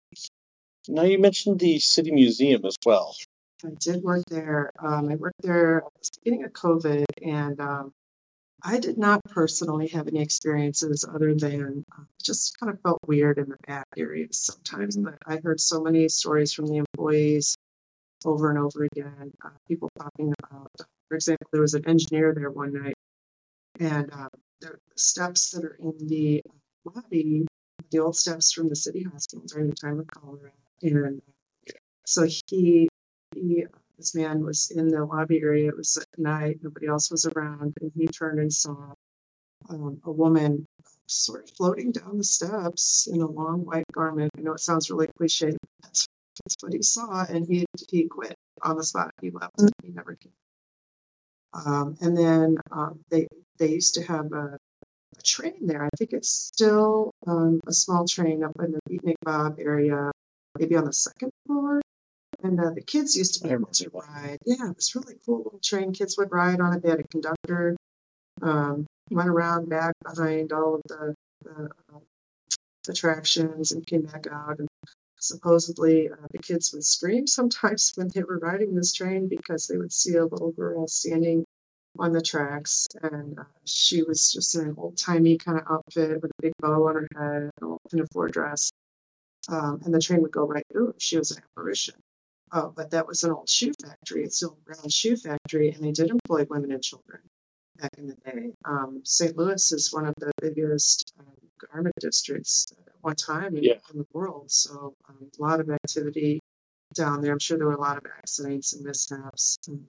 Now 0.92 1.04
you 1.04 1.20
mentioned 1.20 1.60
the 1.60 1.78
city 1.78 2.10
museum 2.10 2.66
as 2.66 2.76
well. 2.84 3.16
I 3.64 3.70
did 3.80 4.02
work 4.02 4.24
there. 4.28 4.72
Um, 4.80 5.10
I 5.10 5.18
worked 5.18 5.44
there 5.44 5.84
at 5.86 5.94
the 6.02 6.10
beginning 6.24 6.46
of 6.46 6.54
COVID, 6.54 7.06
and 7.22 7.60
um, 7.62 7.94
I 8.64 8.80
did 8.80 8.98
not 8.98 9.24
personally 9.24 9.90
have 9.90 10.08
any 10.08 10.22
experiences 10.24 11.06
other 11.08 11.36
than 11.36 11.86
uh, 11.96 12.04
just 12.24 12.60
kind 12.60 12.74
of 12.74 12.82
felt 12.82 12.98
weird 13.06 13.38
in 13.38 13.50
the 13.50 13.58
back 13.68 13.86
areas 13.98 14.40
sometimes. 14.40 14.98
But 14.98 15.20
I 15.28 15.38
heard 15.38 15.60
so 15.60 15.80
many 15.80 16.10
stories 16.10 16.54
from 16.54 16.66
the 16.66 16.78
employees 16.78 17.56
over 18.26 18.50
and 18.50 18.58
over 18.58 18.88
again. 18.92 19.32
Uh, 19.46 19.50
people 19.68 19.92
talking 19.96 20.34
about, 20.44 20.72
for 21.08 21.16
example, 21.16 21.48
there 21.52 21.62
was 21.62 21.76
an 21.76 21.88
engineer 21.88 22.34
there 22.34 22.50
one 22.50 22.74
night, 22.74 22.96
and 23.80 24.12
uh, 24.12 24.30
the 24.62 24.80
steps 24.96 25.52
that 25.52 25.66
are 25.66 25.78
in 25.80 26.08
the 26.08 26.42
lobby, 26.84 27.46
the 27.92 28.00
old 28.00 28.16
steps 28.16 28.52
from 28.52 28.70
the 28.70 28.76
city 28.76 29.04
hospital 29.04 29.46
during 29.46 29.70
the 29.70 29.76
time 29.76 30.00
of 30.00 30.08
cholera, 30.08 30.52
and 30.82 31.22
so 32.06 32.28
he 32.48 32.90
he, 33.36 33.66
this 33.98 34.16
man 34.16 34.44
was 34.44 34.72
in 34.72 34.88
the 34.88 35.06
lobby 35.06 35.42
area. 35.42 35.70
It 35.70 35.78
was 35.78 35.98
at 35.98 36.08
night. 36.18 36.60
Nobody 36.62 36.88
else 36.88 37.12
was 37.12 37.26
around. 37.26 37.76
And 37.82 37.92
he 37.96 38.08
turned 38.08 38.40
and 38.40 38.52
saw 38.52 38.94
um, 39.70 40.00
a 40.04 40.12
woman 40.12 40.66
sort 41.08 41.44
of 41.44 41.50
floating 41.56 41.92
down 41.92 42.18
the 42.18 42.24
steps 42.24 43.08
in 43.12 43.22
a 43.22 43.28
long 43.28 43.66
white 43.66 43.86
garment. 43.92 44.32
I 44.38 44.42
know 44.42 44.54
it 44.54 44.60
sounds 44.60 44.90
really 44.90 45.08
cliche. 45.18 45.54
That's, 45.84 46.08
that's 46.44 46.56
what 46.62 46.74
he 46.74 46.82
saw, 46.82 47.26
and 47.28 47.46
he 47.46 47.66
he 47.90 48.08
quit 48.08 48.36
on 48.62 48.78
the 48.78 48.84
spot. 48.84 49.12
He 49.22 49.32
left. 49.32 49.60
He 49.84 49.90
never 49.90 50.16
came. 50.16 50.32
Um, 51.54 51.98
and 52.00 52.16
then 52.16 52.58
um, 52.72 53.00
they 53.10 53.28
they 53.58 53.70
used 53.70 53.96
to 53.96 54.04
have 54.04 54.32
a, 54.32 54.58
a, 55.18 55.22
train 55.24 55.68
there. 55.68 55.84
I 55.84 55.90
think 55.98 56.14
it's 56.14 56.30
still 56.30 57.12
um, 57.28 57.60
a 57.68 57.74
small 57.74 58.08
train 58.08 58.44
up 58.44 58.54
in 58.64 58.72
the 58.72 58.80
Beatnik 58.90 59.16
Bob 59.24 59.58
area, 59.60 60.12
maybe 60.58 60.76
on 60.76 60.86
the 60.86 60.94
second 60.94 61.32
floor. 61.46 61.82
And 62.42 62.60
uh, 62.60 62.72
the 62.72 62.82
kids 62.82 63.18
used 63.18 63.36
to 63.36 63.48
be 63.48 63.54
able 63.54 63.68
to 63.68 63.90
ride. 63.90 64.38
Yeah, 64.46 64.70
it 64.70 64.76
was 64.76 64.96
really 64.96 65.16
cool 65.26 65.44
little 65.44 65.60
train. 65.62 65.92
Kids 65.92 66.18
would 66.18 66.32
ride 66.32 66.62
on 66.62 66.74
it. 66.74 66.82
They 66.82 66.90
had 66.90 67.02
a 67.02 67.08
conductor, 67.08 67.76
um, 68.42 68.86
went 69.12 69.30
around 69.30 69.70
back 69.70 69.94
behind 70.04 70.54
all 70.54 70.76
of 70.76 70.82
the, 70.88 71.16
the 71.44 71.70
uh, 71.94 72.00
attractions 72.88 73.72
and 73.72 73.86
came 73.86 74.04
back 74.04 74.26
out. 74.32 74.60
And 74.60 74.68
supposedly 75.20 76.10
uh, 76.10 76.16
the 76.32 76.40
kids 76.40 76.74
would 76.74 76.86
scream 76.86 77.28
sometimes 77.28 77.92
when 77.96 78.10
they 78.14 78.24
were 78.24 78.40
riding 78.40 78.76
this 78.76 78.94
train 78.94 79.28
because 79.28 79.68
they 79.68 79.78
would 79.78 79.94
see 79.94 80.16
a 80.16 80.26
little 80.26 80.52
girl 80.52 80.88
standing 80.88 81.46
on 81.98 82.14
the 82.14 82.22
tracks 82.22 82.88
and 83.02 83.40
uh, 83.40 83.44
she 83.66 84.04
was 84.04 84.32
just 84.32 84.56
in 84.56 84.62
an 84.62 84.76
old 84.78 84.96
timey 84.98 85.38
kind 85.38 85.58
of 85.58 85.66
outfit 85.70 86.22
with 86.22 86.32
a 86.32 86.42
big 86.42 86.54
bow 86.60 86.88
on 86.88 86.96
her 86.96 87.08
head 87.18 87.50
and 87.62 87.72
a 87.74 87.90
pinafore 87.90 88.30
dress. 88.30 88.72
Um, 89.50 89.82
and 89.84 89.94
the 89.94 90.00
train 90.00 90.22
would 90.22 90.32
go 90.32 90.46
right 90.48 90.66
through 90.72 90.88
her. 90.88 90.96
She 91.00 91.18
was 91.18 91.32
an 91.32 91.42
apparition. 91.44 91.96
Oh, 92.52 92.72
but 92.76 92.92
that 92.92 93.08
was 93.08 93.24
an 93.24 93.32
old 93.32 93.50
shoe 93.50 93.72
factory. 93.82 94.24
It's 94.24 94.38
still 94.38 94.58
a 94.60 94.74
brown 94.74 94.90
shoe 94.90 95.16
factory, 95.18 95.72
and 95.72 95.84
they 95.84 95.92
did 95.92 96.10
employ 96.10 96.46
women 96.50 96.72
and 96.72 96.84
children 96.84 97.22
back 97.78 97.92
in 97.98 98.08
the 98.08 98.16
day. 98.26 98.52
Um, 98.66 99.02
St. 99.04 99.38
Louis 99.38 99.72
is 99.72 99.94
one 99.94 100.06
of 100.06 100.14
the 100.20 100.32
biggest 100.42 101.14
um, 101.20 101.26
garment 101.72 101.96
districts 102.00 102.68
at 102.88 102.94
one 103.02 103.16
time 103.16 103.56
in, 103.56 103.64
Yeah. 103.64 103.74
in 103.92 104.00
the 104.00 104.08
world. 104.14 104.52
So 104.52 104.94
um, 105.08 105.30
a 105.40 105.42
lot 105.42 105.60
of 105.60 105.70
activity 105.70 106.40
down 106.96 107.22
there. 107.22 107.32
I'm 107.32 107.40
sure 107.40 107.58
there 107.58 107.68
were 107.68 107.74
a 107.74 107.80
lot 107.80 107.98
of 107.98 108.04
accidents 108.18 108.74
and 108.74 108.84
mishaps. 108.84 109.58
And, 109.68 109.86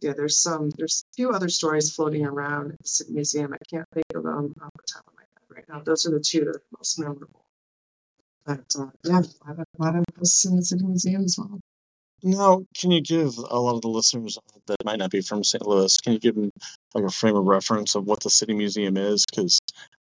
yeah, 0.00 0.12
there's 0.16 0.38
some. 0.42 0.70
There's 0.76 1.04
a 1.12 1.14
few 1.14 1.30
other 1.30 1.48
stories 1.48 1.94
floating 1.94 2.26
around 2.26 2.72
at 2.72 2.78
the 2.82 2.88
City 2.88 3.12
Museum. 3.12 3.54
I 3.54 3.58
can't 3.70 3.86
think 3.94 4.06
of 4.14 4.24
them 4.24 4.52
off 4.60 4.70
the 4.76 4.82
top 4.92 5.04
of 5.06 5.14
my 5.14 5.22
head 5.22 5.46
right 5.56 5.64
now. 5.68 5.80
Those 5.84 6.04
are 6.06 6.10
the 6.10 6.20
two 6.20 6.40
that 6.40 6.56
are 6.56 6.62
most 6.76 6.98
memorable. 6.98 7.43
But 8.46 8.64
uh, 8.78 8.86
yeah, 9.04 9.20
a 9.20 9.50
lot 9.50 9.58
of, 9.60 9.66
a 9.78 9.82
lot 9.82 9.96
of 9.96 10.04
us 10.20 10.44
in 10.44 10.56
the 10.56 10.62
City 10.64 10.84
Museum 10.84 11.24
as 11.24 11.36
well. 11.38 11.60
Now, 12.22 12.64
can 12.78 12.90
you 12.90 13.02
give 13.02 13.36
a 13.36 13.58
lot 13.58 13.74
of 13.76 13.82
the 13.82 13.88
listeners 13.88 14.38
that 14.66 14.84
might 14.84 14.98
not 14.98 15.10
be 15.10 15.20
from 15.20 15.44
St. 15.44 15.66
Louis, 15.66 15.96
can 15.98 16.14
you 16.14 16.18
give 16.18 16.34
them 16.34 16.50
like 16.94 17.04
a 17.04 17.10
frame 17.10 17.36
of 17.36 17.44
reference 17.44 17.94
of 17.96 18.04
what 18.06 18.20
the 18.20 18.30
City 18.30 18.54
Museum 18.54 18.96
is? 18.96 19.26
Because, 19.26 19.58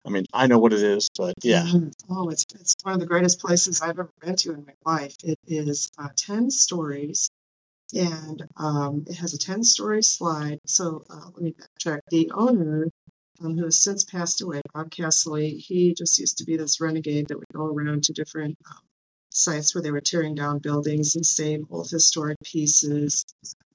I 0.06 0.10
mean, 0.10 0.26
I 0.34 0.48
know 0.48 0.60
what 0.60 0.74
it 0.74 0.84
is, 0.84 1.10
but 1.18 1.34
yeah. 1.44 1.64
Mhm. 1.64 1.94
Oh, 2.10 2.30
it's 2.30 2.46
it's 2.56 2.76
one 2.84 2.96
of 2.96 3.00
the 3.00 3.06
greatest 3.06 3.40
places 3.40 3.82
I've 3.82 3.92
ever 3.92 4.10
been 4.22 4.36
to 4.38 4.54
in 4.54 4.66
my 4.66 4.74
life. 4.86 5.16
It 5.24 5.40
is 5.48 5.90
uh, 5.98 6.10
ten 6.16 6.52
stories, 6.52 7.30
and 7.94 8.44
um, 8.58 9.06
it 9.08 9.16
has 9.16 9.34
a 9.34 9.38
ten-story 9.38 10.04
slide. 10.04 10.60
So 10.66 11.04
uh, 11.10 11.30
let 11.34 11.42
me 11.42 11.54
backtrack. 11.54 12.02
The 12.10 12.32
owner, 12.34 12.90
um, 13.42 13.58
who 13.58 13.66
has 13.66 13.82
since 13.82 14.04
passed 14.04 14.42
away, 14.42 14.62
Bob 14.74 14.90
Cassilly, 14.90 15.58
he 15.58 15.94
just 15.94 16.20
used 16.20 16.38
to 16.40 16.46
be 16.46 16.58
this 16.58 16.82
renegade 16.82 17.28
that 17.28 17.38
would 17.38 17.48
go 17.54 17.66
around 17.66 18.04
to 18.04 18.14
different 18.14 18.58
um, 18.70 18.82
sites 19.32 19.74
where 19.74 19.82
they 19.82 19.92
were 19.92 20.02
tearing 20.02 20.36
down 20.36 20.60
buildings 20.60 21.16
and 21.16 21.26
save 21.26 21.66
old 21.70 21.90
historic 21.90 22.38
pieces, 22.44 23.26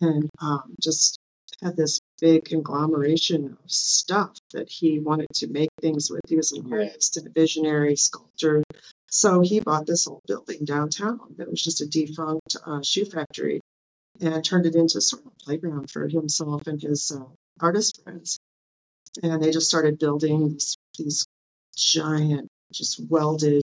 and 0.00 0.28
um, 0.40 0.74
just 0.80 1.18
had 1.62 1.76
this 1.76 2.00
big 2.20 2.44
conglomeration 2.44 3.56
of 3.62 3.70
stuff 3.70 4.36
that 4.52 4.68
he 4.68 4.98
wanted 4.98 5.28
to 5.34 5.46
make 5.46 5.70
things 5.80 6.10
with. 6.10 6.20
He 6.28 6.36
was 6.36 6.52
an 6.52 6.72
artist 6.72 7.16
and 7.16 7.26
a 7.26 7.30
visionary 7.30 7.96
sculptor. 7.96 8.62
So 9.08 9.40
he 9.40 9.60
bought 9.60 9.86
this 9.86 10.06
old 10.08 10.22
building 10.26 10.64
downtown 10.64 11.20
that 11.36 11.48
was 11.48 11.62
just 11.62 11.80
a 11.80 11.86
defunct 11.86 12.56
uh, 12.66 12.82
shoe 12.82 13.04
factory 13.04 13.60
and 14.20 14.44
turned 14.44 14.66
it 14.66 14.74
into 14.74 15.00
sort 15.00 15.24
of 15.24 15.32
a 15.32 15.44
playground 15.44 15.90
for 15.90 16.08
himself 16.08 16.66
and 16.66 16.80
his 16.80 17.12
uh, 17.12 17.24
artist 17.60 18.02
friends. 18.02 18.38
And 19.22 19.42
they 19.42 19.50
just 19.50 19.68
started 19.68 19.98
building 19.98 20.50
these, 20.50 20.76
these 20.98 21.26
giant, 21.76 22.48
just 22.72 23.00
welded, 23.08 23.62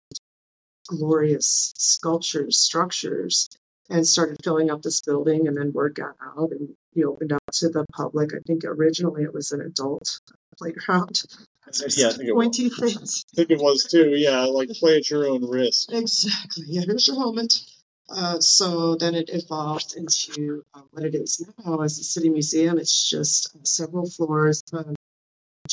glorious 0.88 1.74
sculptures, 1.78 2.58
structures, 2.58 3.50
and 3.90 4.08
started 4.08 4.38
filling 4.44 4.72
up 4.72 4.82
this 4.82 5.02
building. 5.02 5.48
And 5.48 5.58
then 5.58 5.74
word 5.74 5.96
got 5.96 6.16
out 6.38 6.52
and 6.52 6.70
he 6.94 7.04
opened 7.04 7.34
up 7.34 7.42
to 7.54 7.70
the 7.70 7.86
public. 7.94 8.34
I 8.34 8.40
think 8.46 8.64
originally 8.64 9.24
it 9.24 9.34
was 9.34 9.52
an 9.52 9.62
adult 9.62 10.20
playground. 10.58 11.22
Yeah, 11.96 12.10
I 12.10 12.12
think 12.12 12.30
it 12.30 12.36
was. 12.36 12.58
Things. 12.58 13.26
I 13.34 13.36
think 13.36 13.50
it 13.52 13.60
was 13.60 13.86
too. 13.86 14.12
Yeah, 14.16 14.42
like 14.42 14.70
play 14.70 14.98
at 14.98 15.10
your 15.10 15.28
own 15.28 15.50
risk. 15.50 15.92
Exactly. 15.92 16.66
Yeah, 16.68 16.82
here's 16.86 17.08
your 17.08 17.18
moment. 17.18 17.62
Uh, 18.10 18.40
so 18.40 18.96
then 18.96 19.16
it 19.16 19.30
evolved 19.32 19.96
into 19.96 20.64
uh, 20.76 20.82
what 20.92 21.04
it 21.04 21.16
is 21.16 21.44
now 21.66 21.82
as 21.82 21.98
a 22.00 22.04
city 22.04 22.30
museum. 22.30 22.78
It's 22.78 23.10
just 23.10 23.56
uh, 23.56 23.60
several 23.64 24.10
floors, 24.10 24.62
um, 24.74 24.94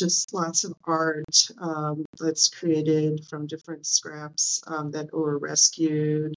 just 0.01 0.35
lots 0.35 0.65
of 0.65 0.73
art 0.85 1.49
um, 1.59 2.05
that's 2.19 2.49
created 2.49 3.25
from 3.29 3.47
different 3.47 3.87
scraps 3.87 4.63
um, 4.67 4.91
that 4.91 5.13
were 5.13 5.39
rescued 5.39 6.35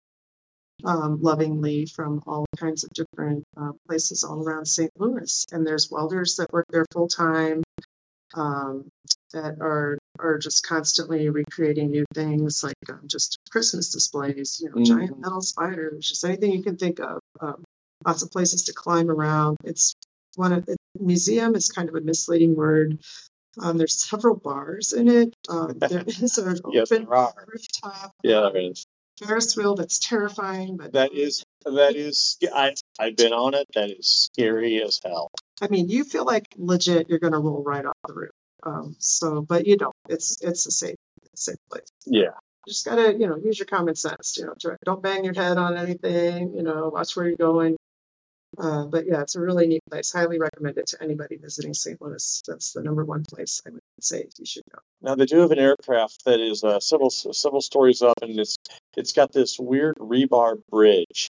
um, 0.83 1.21
lovingly 1.21 1.85
from 1.85 2.21
all 2.27 2.45
kinds 2.57 2.83
of 2.83 2.89
different 2.91 3.43
uh, 3.57 3.71
places 3.87 4.23
all 4.23 4.43
around 4.43 4.65
St. 4.65 4.91
Louis. 4.99 5.45
And 5.51 5.65
there's 5.65 5.89
welders 5.89 6.35
that 6.35 6.51
work 6.51 6.65
there 6.69 6.85
full 6.91 7.07
time 7.07 7.63
um, 8.35 8.89
that 9.31 9.55
are 9.61 9.97
are 10.19 10.37
just 10.37 10.65
constantly 10.65 11.29
recreating 11.29 11.89
new 11.89 12.05
things, 12.13 12.63
like 12.63 12.75
um, 12.89 13.01
just 13.07 13.37
Christmas 13.49 13.91
displays, 13.91 14.59
you 14.61 14.69
know, 14.69 14.75
Mhm. 14.75 14.85
giant 14.85 15.19
metal 15.19 15.41
spiders, 15.41 16.09
just 16.09 16.23
anything 16.25 16.51
you 16.51 16.63
can 16.63 16.77
think 16.77 16.99
of. 16.99 17.19
Um, 17.39 17.63
lots 18.05 18.21
of 18.23 18.31
places 18.31 18.63
to 18.63 18.73
climb 18.73 19.09
around. 19.09 19.57
It's 19.63 19.93
one 20.35 20.51
of 20.51 20.65
the 20.65 20.75
museum 20.99 21.55
is 21.55 21.69
kind 21.69 21.89
of 21.89 21.95
a 21.95 22.01
misleading 22.01 22.55
word. 22.55 22.99
Um, 23.59 23.77
there's 23.77 24.01
several 24.01 24.35
bars 24.35 24.93
in 24.93 25.07
it. 25.07 25.35
Um, 25.49 25.73
there 25.79 26.03
is 26.07 26.37
an 26.37 26.59
Yes, 26.71 26.91
open 26.91 27.07
rooftop 27.07 28.11
Yeah, 28.23 28.49
there 28.51 28.57
is. 28.57 28.85
Ferris 29.19 29.55
wheel 29.55 29.75
that's 29.75 29.99
terrifying, 29.99 30.77
but 30.77 30.93
That 30.93 31.13
is 31.13 31.43
that 31.65 31.95
is. 31.95 32.37
I 32.53 32.73
I've 32.99 33.15
been 33.15 33.31
on 33.31 33.53
it. 33.53 33.67
That 33.75 33.89
is 33.91 34.29
scary 34.33 34.81
as 34.81 34.99
hell. 35.03 35.29
I 35.61 35.67
mean, 35.67 35.87
you 35.87 36.03
feel 36.03 36.25
like 36.25 36.47
legit 36.57 37.09
you're 37.09 37.19
going 37.19 37.33
to 37.33 37.39
roll 37.39 37.63
right 37.63 37.85
off 37.85 37.97
the 38.07 38.13
roof. 38.13 38.31
Um, 38.63 38.95
so, 38.99 39.41
but 39.41 39.67
you 39.67 39.77
don't. 39.77 39.95
It's 40.09 40.41
it's 40.41 40.65
a 40.65 40.71
safe 40.71 40.95
safe 41.35 41.57
place. 41.69 41.87
Yeah. 42.05 42.31
You 42.65 42.71
just 42.71 42.85
gotta 42.85 43.13
you 43.13 43.27
know 43.27 43.37
use 43.37 43.59
your 43.59 43.65
common 43.65 43.95
sense. 43.95 44.37
You 44.37 44.45
know, 44.45 44.77
don't 44.83 45.03
bang 45.03 45.23
your 45.23 45.33
head 45.33 45.57
on 45.57 45.77
anything. 45.77 46.53
You 46.55 46.63
know, 46.63 46.89
watch 46.89 47.15
where 47.15 47.27
you're 47.27 47.35
going. 47.37 47.75
Uh, 48.57 48.85
but 48.85 49.05
yeah, 49.05 49.21
it's 49.21 49.35
a 49.35 49.39
really 49.41 49.67
neat 49.67 49.81
place. 49.89 50.11
Highly 50.11 50.39
recommend 50.39 50.77
it 50.77 50.87
to 50.87 51.01
anybody 51.01 51.37
visiting 51.37 51.73
St. 51.73 52.01
Louis. 52.01 52.41
That's 52.47 52.73
the 52.73 52.83
number 52.83 53.03
one 53.03 53.23
place 53.23 53.61
I 53.65 53.71
would 53.71 53.81
say 53.99 54.25
you 54.37 54.45
should 54.45 54.63
go. 54.71 54.79
Now 55.01 55.15
they 55.15 55.25
do 55.25 55.39
have 55.39 55.51
an 55.51 55.59
aircraft 55.59 56.25
that 56.25 56.39
is 56.39 56.63
uh, 56.63 56.79
several 56.79 57.09
several 57.09 57.61
stories 57.61 58.01
up, 58.01 58.15
and 58.21 58.39
it's 58.39 58.57
it's 58.95 59.13
got 59.13 59.31
this 59.31 59.59
weird 59.59 59.95
rebar 59.97 60.57
bridge. 60.69 61.29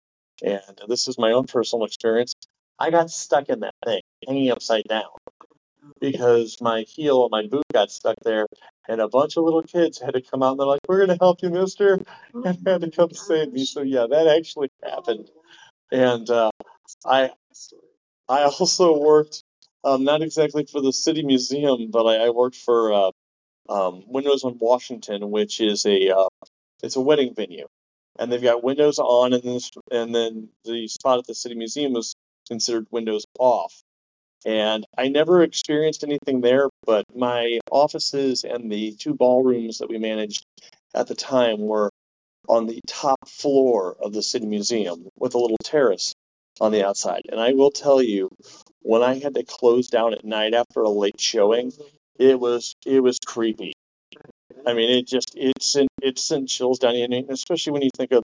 And 0.42 0.62
this 0.88 1.08
is 1.08 1.18
my 1.18 1.32
own 1.32 1.46
personal 1.46 1.86
experience. 1.86 2.34
I 2.78 2.90
got 2.90 3.10
stuck 3.10 3.48
in 3.48 3.60
that 3.60 3.74
thing, 3.86 4.02
hanging 4.26 4.50
upside 4.50 4.84
down, 4.84 5.08
because 6.00 6.58
my 6.60 6.82
heel 6.82 7.22
and 7.24 7.30
my 7.30 7.46
boot 7.46 7.64
got 7.72 7.90
stuck 7.90 8.16
there, 8.22 8.46
and 8.86 9.00
a 9.00 9.08
bunch 9.08 9.38
of 9.38 9.44
little 9.44 9.62
kids 9.62 9.98
had 9.98 10.12
to 10.12 10.20
come 10.20 10.42
out 10.42 10.52
and 10.52 10.60
they're 10.60 10.66
like, 10.66 10.80
"We're 10.86 11.00
gonna 11.00 11.16
help 11.18 11.42
you, 11.42 11.48
Mister," 11.48 12.00
and 12.34 12.66
had 12.66 12.82
to 12.82 12.90
come 12.90 13.10
save 13.12 13.52
me. 13.52 13.64
So 13.64 13.80
yeah, 13.80 14.06
that 14.10 14.26
actually 14.26 14.68
happened. 14.84 15.30
And 15.90 16.28
uh, 16.28 16.50
I 17.04 17.30
I 18.28 18.42
also 18.42 18.98
worked, 18.98 19.42
um, 19.84 20.04
not 20.04 20.22
exactly 20.22 20.64
for 20.66 20.80
the 20.80 20.92
city 20.92 21.22
museum, 21.22 21.90
but 21.90 22.04
I, 22.04 22.26
I 22.26 22.30
worked 22.30 22.56
for 22.56 22.92
uh, 22.92 23.10
um, 23.68 24.04
Windows 24.06 24.44
on 24.44 24.58
Washington, 24.58 25.30
which 25.30 25.60
is 25.60 25.86
a 25.86 26.16
uh, 26.16 26.28
it's 26.82 26.96
a 26.96 27.00
wedding 27.00 27.34
venue, 27.34 27.66
and 28.18 28.30
they've 28.30 28.42
got 28.42 28.64
windows 28.64 28.98
on, 28.98 29.32
and 29.32 29.42
then 29.42 29.60
and 29.90 30.14
then 30.14 30.48
the 30.64 30.88
spot 30.88 31.18
at 31.18 31.26
the 31.26 31.34
city 31.34 31.54
museum 31.54 31.96
is 31.96 32.14
considered 32.48 32.86
windows 32.90 33.24
off. 33.38 33.82
And 34.44 34.84
I 34.96 35.08
never 35.08 35.42
experienced 35.42 36.04
anything 36.04 36.40
there, 36.40 36.68
but 36.84 37.04
my 37.14 37.58
offices 37.70 38.44
and 38.44 38.70
the 38.70 38.94
two 38.94 39.14
ballrooms 39.14 39.78
that 39.78 39.88
we 39.88 39.98
managed 39.98 40.44
at 40.94 41.08
the 41.08 41.16
time 41.16 41.58
were 41.60 41.90
on 42.48 42.66
the 42.66 42.80
top 42.86 43.28
floor 43.28 43.96
of 44.00 44.12
the 44.12 44.22
city 44.22 44.46
museum 44.46 45.08
with 45.18 45.34
a 45.34 45.38
little 45.38 45.56
terrace 45.64 46.14
on 46.60 46.72
the 46.72 46.84
outside. 46.86 47.22
And 47.30 47.40
I 47.40 47.52
will 47.52 47.70
tell 47.70 48.02
you, 48.02 48.28
when 48.80 49.02
I 49.02 49.18
had 49.18 49.34
to 49.34 49.44
close 49.44 49.88
down 49.88 50.14
at 50.14 50.24
night 50.24 50.54
after 50.54 50.80
a 50.80 50.88
late 50.88 51.20
showing, 51.20 51.72
it 52.18 52.38
was 52.38 52.74
it 52.84 53.00
was 53.02 53.18
creepy. 53.24 53.72
I 54.66 54.74
mean, 54.74 54.98
it 54.98 55.06
just 55.06 55.34
it 55.36 55.62
sent 55.62 55.88
it 56.02 56.18
sent 56.18 56.48
chills 56.48 56.78
down 56.78 56.96
you, 56.96 57.04
and 57.04 57.30
especially 57.30 57.72
when 57.72 57.82
you 57.82 57.90
think 57.96 58.12
of 58.12 58.22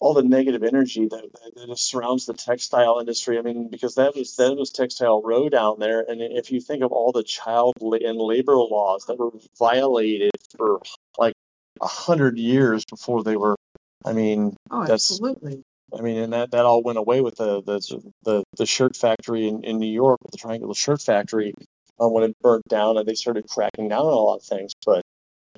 all 0.00 0.12
the 0.12 0.22
negative 0.22 0.62
energy 0.62 1.08
that, 1.08 1.22
that, 1.32 1.66
that 1.68 1.78
surrounds 1.78 2.26
the 2.26 2.34
textile 2.34 2.98
industry. 2.98 3.38
I 3.38 3.42
mean, 3.42 3.68
because 3.70 3.94
that 3.94 4.14
was 4.14 4.36
that 4.36 4.54
was 4.56 4.70
Textile 4.70 5.22
Row 5.22 5.48
down 5.48 5.78
there, 5.78 6.04
and 6.06 6.20
if 6.20 6.52
you 6.52 6.60
think 6.60 6.82
of 6.82 6.92
all 6.92 7.12
the 7.12 7.22
child 7.22 7.74
and 7.80 8.18
labor 8.18 8.56
laws 8.56 9.06
that 9.06 9.18
were 9.18 9.30
violated 9.58 10.32
for 10.56 10.80
like 11.18 11.34
a 11.80 11.86
hundred 11.86 12.38
years 12.38 12.84
before 12.84 13.22
they 13.22 13.36
were, 13.36 13.56
I 14.04 14.12
mean, 14.12 14.54
Oh, 14.70 14.80
That's- 14.80 15.10
absolutely. 15.10 15.62
I 15.98 16.02
mean, 16.02 16.18
and 16.18 16.32
that, 16.32 16.50
that 16.50 16.64
all 16.64 16.82
went 16.82 16.98
away 16.98 17.20
with 17.20 17.36
the 17.36 17.62
the 17.62 18.12
the, 18.22 18.44
the 18.56 18.66
shirt 18.66 18.96
factory 18.96 19.48
in, 19.48 19.64
in 19.64 19.78
New 19.78 19.90
York, 19.92 20.18
the 20.30 20.36
Triangular 20.36 20.74
Shirt 20.74 21.00
Factory, 21.00 21.54
uh, 22.00 22.08
when 22.08 22.24
it 22.24 22.36
burnt 22.40 22.64
down, 22.68 22.98
and 22.98 23.06
they 23.06 23.14
started 23.14 23.48
cracking 23.48 23.88
down 23.88 24.00
on 24.00 24.12
a 24.12 24.16
lot 24.16 24.36
of 24.36 24.42
things. 24.42 24.72
But 24.84 25.02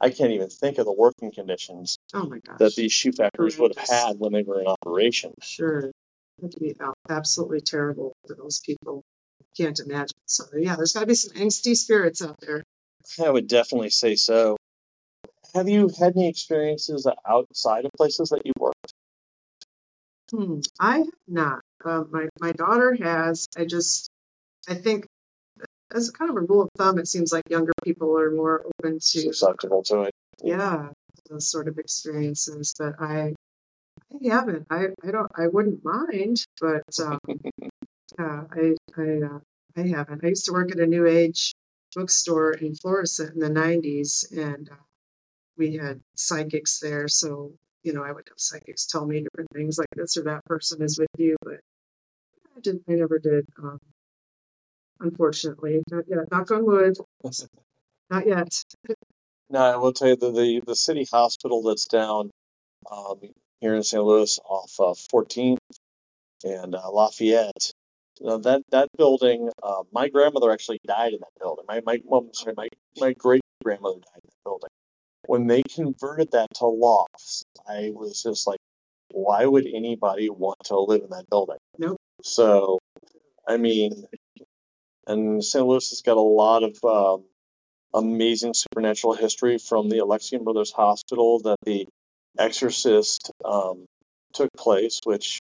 I 0.01 0.11
can't 0.11 0.33
even 0.33 0.49
think 0.49 0.79
of 0.79 0.85
the 0.87 0.93
working 0.93 1.33
conditions 1.33 1.99
Oh 2.15 2.33
that 2.59 2.75
these 2.77 2.93
shoe 2.93 3.13
factories 3.13 3.59
would 3.59 3.75
have 3.77 3.89
had 3.89 4.19
when 4.19 4.33
they 4.33 4.43
were 4.43 4.61
in 4.61 4.67
operation. 4.67 5.35
Sure. 5.43 5.91
That'd 6.41 6.61
be 6.61 6.75
absolutely 7.09 7.61
terrible 7.61 8.13
for 8.27 8.37
those 8.37 8.61
people. 8.61 9.03
Can't 9.57 9.79
imagine. 9.81 10.17
So 10.27 10.45
yeah, 10.57 10.77
there's 10.77 10.93
got 10.93 11.01
to 11.01 11.07
be 11.07 11.15
some 11.15 11.37
angsty 11.37 11.77
spirits 11.77 12.23
out 12.23 12.37
there. 12.41 12.63
I 13.21 13.31
would 13.31 13.49
definitely 13.49 13.91
say 13.91 14.15
so. 14.15 14.57
Have 15.55 15.69
you 15.69 15.89
had 15.99 16.13
any 16.15 16.29
experiences 16.29 17.09
outside 17.27 17.87
of 17.87 17.91
places 17.97 18.29
that 18.29 18.43
you've 18.45 18.55
worked? 18.61 18.93
Hmm. 20.31 20.61
I 20.79 20.99
have 20.99 21.07
not. 21.27 21.61
Uh, 21.85 22.05
my 22.11 22.29
my 22.41 22.53
daughter 22.53 22.95
has. 23.01 23.47
I 23.57 23.65
just 23.65 24.11
I 24.69 24.75
think 24.75 25.07
as 25.95 26.11
kind 26.11 26.31
of 26.31 26.37
a 26.37 26.41
rule 26.41 26.63
of 26.63 26.69
thumb, 26.77 26.99
it 26.99 27.09
seems 27.09 27.33
like 27.33 27.45
younger 27.51 27.73
people 27.85 28.19
are 28.19 28.31
more 28.31 28.65
open 28.67 28.95
to 29.01 29.21
Susceptible 29.21 29.83
to 29.85 30.03
it. 30.05 30.15
yeah 30.43 30.91
those 31.31 31.51
sort 31.51 31.69
of 31.69 31.79
experiences. 31.79 32.75
But 32.79 32.95
I 33.01 33.35
I 34.13 34.29
haven't. 34.29 34.67
I 34.71 34.89
I 35.05 35.11
don't. 35.11 35.31
I 35.37 35.49
wouldn't 35.49 35.85
mind, 35.85 36.45
but 36.61 36.85
um, 37.01 37.19
yeah, 38.19 38.45
I 38.53 38.75
I 38.97 39.21
uh, 39.23 39.39
I 39.77 39.87
haven't. 39.89 40.25
I 40.25 40.29
used 40.29 40.47
to 40.47 40.53
work 40.53 40.73
at 40.73 40.81
a 40.81 40.87
New 40.87 41.07
Age 41.07 41.55
bookstore 41.95 42.53
in 42.53 42.75
Florissant 42.75 43.35
in 43.35 43.41
the 43.41 43.51
'90s, 43.51 44.25
and 44.37 44.69
uh, 44.71 44.75
we 45.57 45.77
had 45.77 46.01
psychics 46.17 46.81
there. 46.81 47.09
So 47.09 47.53
you 47.83 47.93
know, 47.93 48.03
I 48.03 48.13
would 48.13 48.29
have 48.29 48.39
psychics 48.39 48.87
tell 48.87 49.07
me 49.07 49.23
different 49.23 49.51
things 49.55 49.79
like 49.79 49.89
this 49.95 50.17
or 50.17 50.25
that 50.25 50.45
person 50.45 50.83
is 50.83 50.99
with 50.99 51.09
you, 51.17 51.37
but 51.43 51.61
I 52.57 52.61
didn't. 52.61 52.83
I 52.89 52.93
never 52.93 53.19
did. 53.19 53.47
Um, 53.63 53.79
unfortunately, 55.01 55.83
not 55.91 56.05
yet. 56.09 56.31
Knock 56.31 56.51
on 56.51 56.65
wood. 56.67 56.97
Not 58.11 58.27
yet. 58.27 58.49
No, 59.51 59.61
I 59.61 59.77
will 59.77 59.95
tell 59.95 60.09
you 60.09 60.17
the 60.17 60.31
the, 60.31 60.61
the 60.67 60.77
city 60.77 61.07
hospital 61.11 61.63
that's 61.63 61.87
down 61.87 62.31
um, 62.91 63.21
here 63.61 63.75
in 63.75 63.83
St. 63.83 64.03
Louis 64.05 64.39
off 64.45 64.73
uh, 64.79 64.95
14th 65.15 65.57
and 66.45 66.75
uh, 66.75 66.91
Lafayette. 66.91 67.73
You 68.21 68.27
know, 68.27 68.39
that 68.39 68.63
that 68.71 68.89
building, 68.99 69.49
uh, 69.63 69.85
my 69.93 70.09
grandmother 70.09 70.51
actually 70.53 70.81
died 70.87 71.15
in 71.15 71.21
that 71.21 71.33
building. 71.41 71.65
My 71.69 71.81
my 71.87 72.01
well, 72.05 72.29
sorry, 72.33 72.55
my 72.57 72.69
my 72.99 73.13
great 73.15 73.43
grandmother 73.65 73.97
died 73.97 74.23
in 74.23 74.29
that 74.29 74.45
building. 74.45 74.71
When 75.29 75.47
they 75.47 75.63
converted 75.63 76.31
that 76.33 76.47
to 76.55 76.67
lofts, 76.67 77.45
I 77.69 77.93
was 77.95 78.23
just 78.23 78.47
like, 78.47 78.57
why 79.13 79.45
would 79.45 79.67
anybody 79.67 80.31
want 80.31 80.57
to 80.65 80.79
live 80.81 81.03
in 81.03 81.11
that 81.11 81.29
building? 81.29 81.59
Nope. 81.77 81.99
So, 82.23 82.79
I 83.47 83.59
mean, 83.59 84.07
and 85.07 85.45
St. 85.45 85.67
Louis 85.67 85.87
has 85.91 86.01
got 86.01 86.17
a 86.17 86.21
lot 86.21 86.63
of 86.63 86.79
um, 86.83 87.25
amazing 87.93 88.55
supernatural 88.55 89.13
history 89.13 89.59
from 89.59 89.91
the 89.91 89.99
Alexian 89.99 90.45
Brothers 90.45 90.73
Hospital 90.73 91.41
that 91.41 91.59
the 91.63 91.87
Exorcist 92.39 93.31
um, 93.45 93.85
took 94.33 94.49
place, 94.57 94.99
which 95.05 95.41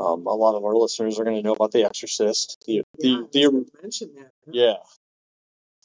um, 0.00 0.26
a 0.26 0.34
lot 0.34 0.56
of 0.56 0.64
our 0.64 0.74
listeners 0.74 1.20
are 1.20 1.24
going 1.24 1.36
to 1.36 1.42
know 1.42 1.52
about 1.52 1.70
the 1.70 1.84
Exorcist. 1.84 2.56
The 2.66 2.82
Yeah, 2.98 3.22
the, 3.32 3.48
the 3.48 3.66
mention 3.80 4.10
that. 4.16 4.32
yeah, 4.50 4.78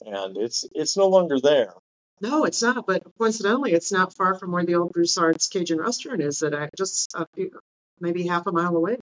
and 0.01 0.35
it's 0.35 0.65
it's 0.73 0.97
no 0.97 1.09
longer 1.09 1.39
there. 1.39 1.75
No, 2.21 2.45
it's 2.45 2.61
not. 2.61 2.85
But 2.87 3.03
coincidentally, 3.17 3.73
it's 3.73 3.91
not 3.91 4.15
far 4.15 4.35
from 4.35 4.51
where 4.51 4.65
the 4.65 4.75
old 4.75 4.93
Broussard's 4.93 5.47
Cajun 5.47 5.79
restaurant 5.79 6.21
is. 6.21 6.39
That 6.39 6.53
I 6.53 6.69
just 6.77 7.13
few, 7.35 7.51
maybe 7.99 8.27
half 8.27 8.47
a 8.47 8.51
mile 8.51 8.75
away. 8.75 8.97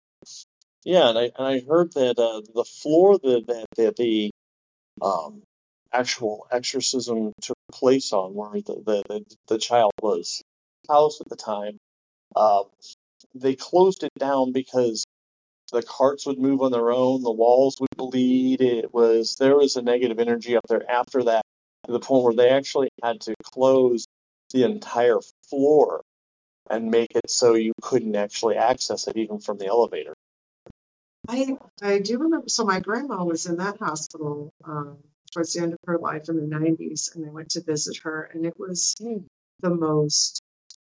Yeah, 0.85 1.09
and 1.09 1.19
I 1.19 1.23
and 1.37 1.47
I 1.47 1.61
heard 1.67 1.93
that 1.95 2.19
uh, 2.19 2.43
the 2.55 2.65
floor 2.65 3.19
that 3.19 3.45
that, 3.47 3.67
that 3.77 3.97
the 3.97 4.31
um, 5.03 5.43
actual 5.93 6.47
exorcism 6.51 7.33
took 7.41 7.57
place 7.73 8.13
on, 8.13 8.35
where 8.35 8.61
the 8.61 9.03
the, 9.09 9.25
the, 9.47 9.59
child 9.59 9.93
was 10.03 10.43
housed 10.89 11.21
at 11.21 11.29
the 11.29 11.37
time, 11.37 11.79
um, 12.37 12.65
they 13.35 13.55
closed 13.55 14.03
it 14.03 14.13
down 14.19 14.53
because 14.53 15.05
the 15.73 15.83
carts 15.83 16.27
would 16.27 16.39
move 16.39 16.63
on 16.63 16.73
their 16.73 16.91
own, 16.91 17.23
the 17.23 17.33
walls 17.33 17.77
would 17.81 17.97
bleed. 17.97 18.61
It 18.61 18.93
was 18.93 19.37
there 19.39 19.57
was 19.57 19.77
a 19.77 19.83
negative 19.83 20.19
energy 20.19 20.57
up 20.57 20.65
there 20.69 20.89
after 20.91 21.25
that 21.25 21.43
to 21.89 21.93
the 21.93 22.01
point 22.01 22.23
where 22.23 22.35
they 22.35 22.51
actually 22.51 22.91
had 23.03 23.21
to 23.23 23.35
close 23.43 24.07
the 24.53 24.63
entire 24.65 25.19
floor 25.49 26.03
and 26.71 26.91
make 26.91 27.13
it 27.15 27.31
so 27.31 27.55
you 27.55 27.73
couldn't 27.81 28.15
actually 28.15 28.57
access 28.57 29.09
it 29.09 29.17
even 29.17 29.41
from 29.41 29.57
the 29.57 29.67
elevator. 29.67 30.15
I 31.27 31.57
I 31.83 31.99
do 32.01 32.19
remember. 32.19 32.49
So 32.49 32.65
my 32.65 32.81
grandma 32.81 33.25
was 33.25 33.47
in 33.47 33.57
that 33.57 33.79
hospital 33.79 34.51
um, 34.65 34.99
towards 35.33 35.55
the 35.55 35.63
end 35.63 35.73
of 35.73 35.79
her 35.87 35.99
life 35.99 36.29
in 36.29 36.37
the 36.37 36.57
'90s, 36.57 37.15
and 37.15 37.27
I 37.27 37.31
went 37.31 37.51
to 37.51 37.63
visit 37.63 37.99
her, 38.03 38.31
and 38.33 38.47
it 38.47 38.59
was 38.59 38.95
the 38.99 39.71
most 39.71 40.41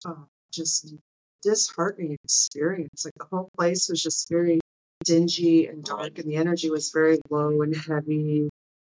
uh, 0.05 0.13
just 0.53 0.93
disheartening 1.41 2.17
experience. 2.23 3.05
Like 3.05 3.15
the 3.17 3.25
whole 3.25 3.49
place 3.57 3.89
was 3.89 4.01
just 4.01 4.29
very 4.29 4.59
dingy 5.03 5.65
and 5.67 5.83
dark, 5.83 6.19
and 6.19 6.29
the 6.29 6.37
energy 6.37 6.69
was 6.69 6.91
very 6.91 7.19
low 7.29 7.61
and 7.61 7.75
heavy 7.75 8.49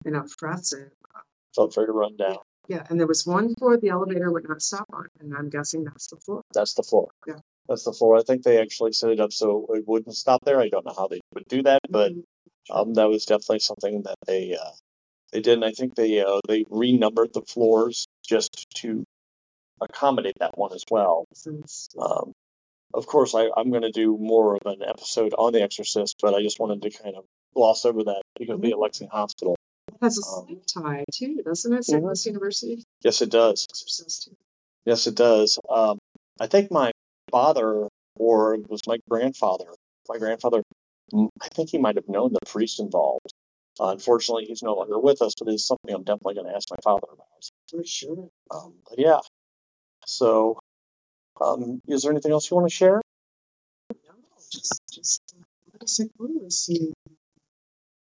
and 0.05 0.17
oppressive. 0.17 0.91
Felt 1.55 1.75
free 1.75 1.87
to 1.87 1.93
run 1.93 2.17
down. 2.17 2.38
Yeah, 2.69 2.87
and 2.88 2.99
there 2.99 3.07
was 3.07 3.27
one 3.27 3.55
floor 3.57 3.77
the 3.77 3.88
elevator 3.88 4.31
would 4.31 4.49
not 4.49 4.62
stop 4.62 4.87
on, 4.93 5.07
and 5.21 5.35
I'm 5.35 5.51
guessing 5.51 5.85
that's 5.85 6.07
the 6.07 6.17
floor. 6.17 6.43
That's 6.55 6.75
the 6.75 6.83
floor. 6.83 7.09
Yeah. 7.27 7.38
That's 7.69 7.85
the 7.85 7.93
floor. 7.93 8.17
I 8.17 8.23
think 8.23 8.43
they 8.43 8.61
actually 8.61 8.93
set 8.93 9.11
it 9.11 9.21
up 9.21 9.33
so 9.33 9.67
it 9.71 9.85
wouldn't 9.87 10.17
stop 10.17 10.45
there. 10.45 10.61
I 10.61 10.69
don't 10.69 10.85
know 10.87 10.95
how 10.97 11.09
they 11.09 11.21
would 11.35 11.45
do 11.49 11.62
that, 11.65 11.81
but 11.91 12.12
Mhm. 12.12 12.25
um, 12.71 12.95
that 12.95 13.09
was 13.09 13.25
definitely 13.27 13.61
something 13.61 14.03
that 14.03 14.17
they 14.27 14.57
uh, 14.57 14.71
they 15.33 15.41
did. 15.41 15.55
And 15.55 15.65
I 15.65 15.73
think 15.73 15.95
they 15.95 16.21
uh, 16.21 16.41
they 16.49 16.65
renumbered 16.71 17.33
the 17.33 17.43
floors 17.43 18.07
just 18.27 18.67
to 18.77 19.05
accommodate 19.81 20.35
that 20.41 20.57
one 20.57 20.73
as 20.73 20.85
well. 20.91 21.27
Um, 21.99 22.33
of 22.95 23.07
course, 23.07 23.35
I, 23.35 23.49
I'm 23.57 23.71
going 23.71 23.83
to 23.83 23.91
do 23.91 24.17
more 24.19 24.55
of 24.55 24.61
an 24.67 24.83
episode 24.87 25.35
on 25.37 25.53
The 25.53 25.62
Exorcist, 25.62 26.17
but 26.21 26.35
I 26.35 26.43
just 26.43 26.61
wanted 26.61 26.83
to 26.83 26.91
kind 26.91 27.17
of 27.17 27.25
gloss 27.55 27.85
over 27.85 28.05
that 28.05 28.23
because 28.38 28.55
of 28.55 28.61
the 28.61 28.73
Alexian 28.73 29.09
Hospital. 29.09 29.57
It 29.92 29.98
has 30.02 30.18
a 30.18 30.26
Um, 30.26 30.61
tie 30.66 31.05
too, 31.12 31.42
doesn't 31.42 31.72
it? 31.72 31.85
St. 31.85 32.02
Louis 32.02 32.26
University. 32.26 32.85
Yes, 33.02 33.22
it 33.22 33.31
does. 33.31 33.66
Yes, 34.85 35.07
it 35.07 35.14
does. 35.14 35.59
Um, 35.68 35.98
I 36.40 36.46
think 36.46 36.70
my 36.70 36.90
father, 37.31 37.88
or 38.16 38.55
it 38.55 38.68
was 38.68 38.81
my 38.87 38.98
grandfather, 39.09 39.66
my 40.09 40.18
grandfather, 40.18 40.62
mm, 41.12 41.28
I 41.40 41.48
think 41.48 41.70
he 41.70 41.78
might 41.78 41.96
have 41.96 42.09
known 42.09 42.33
the 42.33 42.40
priest 42.46 42.81
involved. 42.81 43.31
Uh, 43.81 43.88
unfortunately, 43.88 44.44
he's 44.46 44.62
no 44.62 44.74
longer 44.74 44.98
with 44.98 45.22
us, 45.22 45.35
but 45.38 45.48
it's 45.48 45.66
something 45.66 45.94
I'm 45.94 46.02
definitely 46.05 46.35
going 46.35 46.46
to 46.46 46.55
ask 46.55 46.68
my 46.70 46.76
father 46.83 47.07
about. 47.12 47.26
For 47.70 47.85
sure. 47.85 48.28
Um, 48.50 48.74
but 48.88 48.98
yeah. 48.98 49.20
So, 50.07 50.59
um, 51.40 51.81
is 51.88 52.02
there 52.02 52.12
anything 52.12 52.33
else 52.33 52.50
you 52.50 52.57
want 52.57 52.68
to 52.68 52.74
share? 52.74 53.00
No, 53.90 54.14
just 54.50 54.81
just 54.90 55.22
uh, 55.38 55.42
let 55.72 55.83
us 55.83 55.96
St. 55.96 56.11
Louis 56.18 56.68
and 56.68 56.92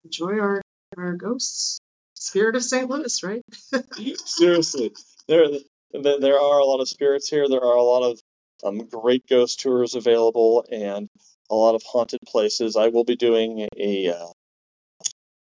enjoy 0.04 0.38
our 0.38 0.62
our 0.96 1.14
ghosts. 1.14 1.79
Spirit 2.14 2.57
of 2.57 2.62
St. 2.62 2.88
Louis, 2.88 3.22
right? 3.22 3.42
Seriously, 4.26 4.92
there 5.26 5.46
there 5.92 6.38
are 6.38 6.59
a 6.59 6.64
lot 6.64 6.81
of 6.81 6.88
spirits 6.88 7.29
here. 7.29 7.48
There 7.48 7.64
are 7.64 7.76
a 7.76 7.83
lot 7.83 8.11
of 8.11 8.20
um, 8.62 8.87
great 8.88 9.26
ghost 9.26 9.61
tours 9.61 9.94
available, 9.94 10.64
and 10.70 11.09
a 11.50 11.55
lot 11.55 11.74
of 11.74 11.83
haunted 11.83 12.20
places. 12.26 12.76
I 12.76 12.88
will 12.88 13.05
be 13.05 13.16
doing 13.16 13.66
a 13.76 14.09
uh, 14.09 14.26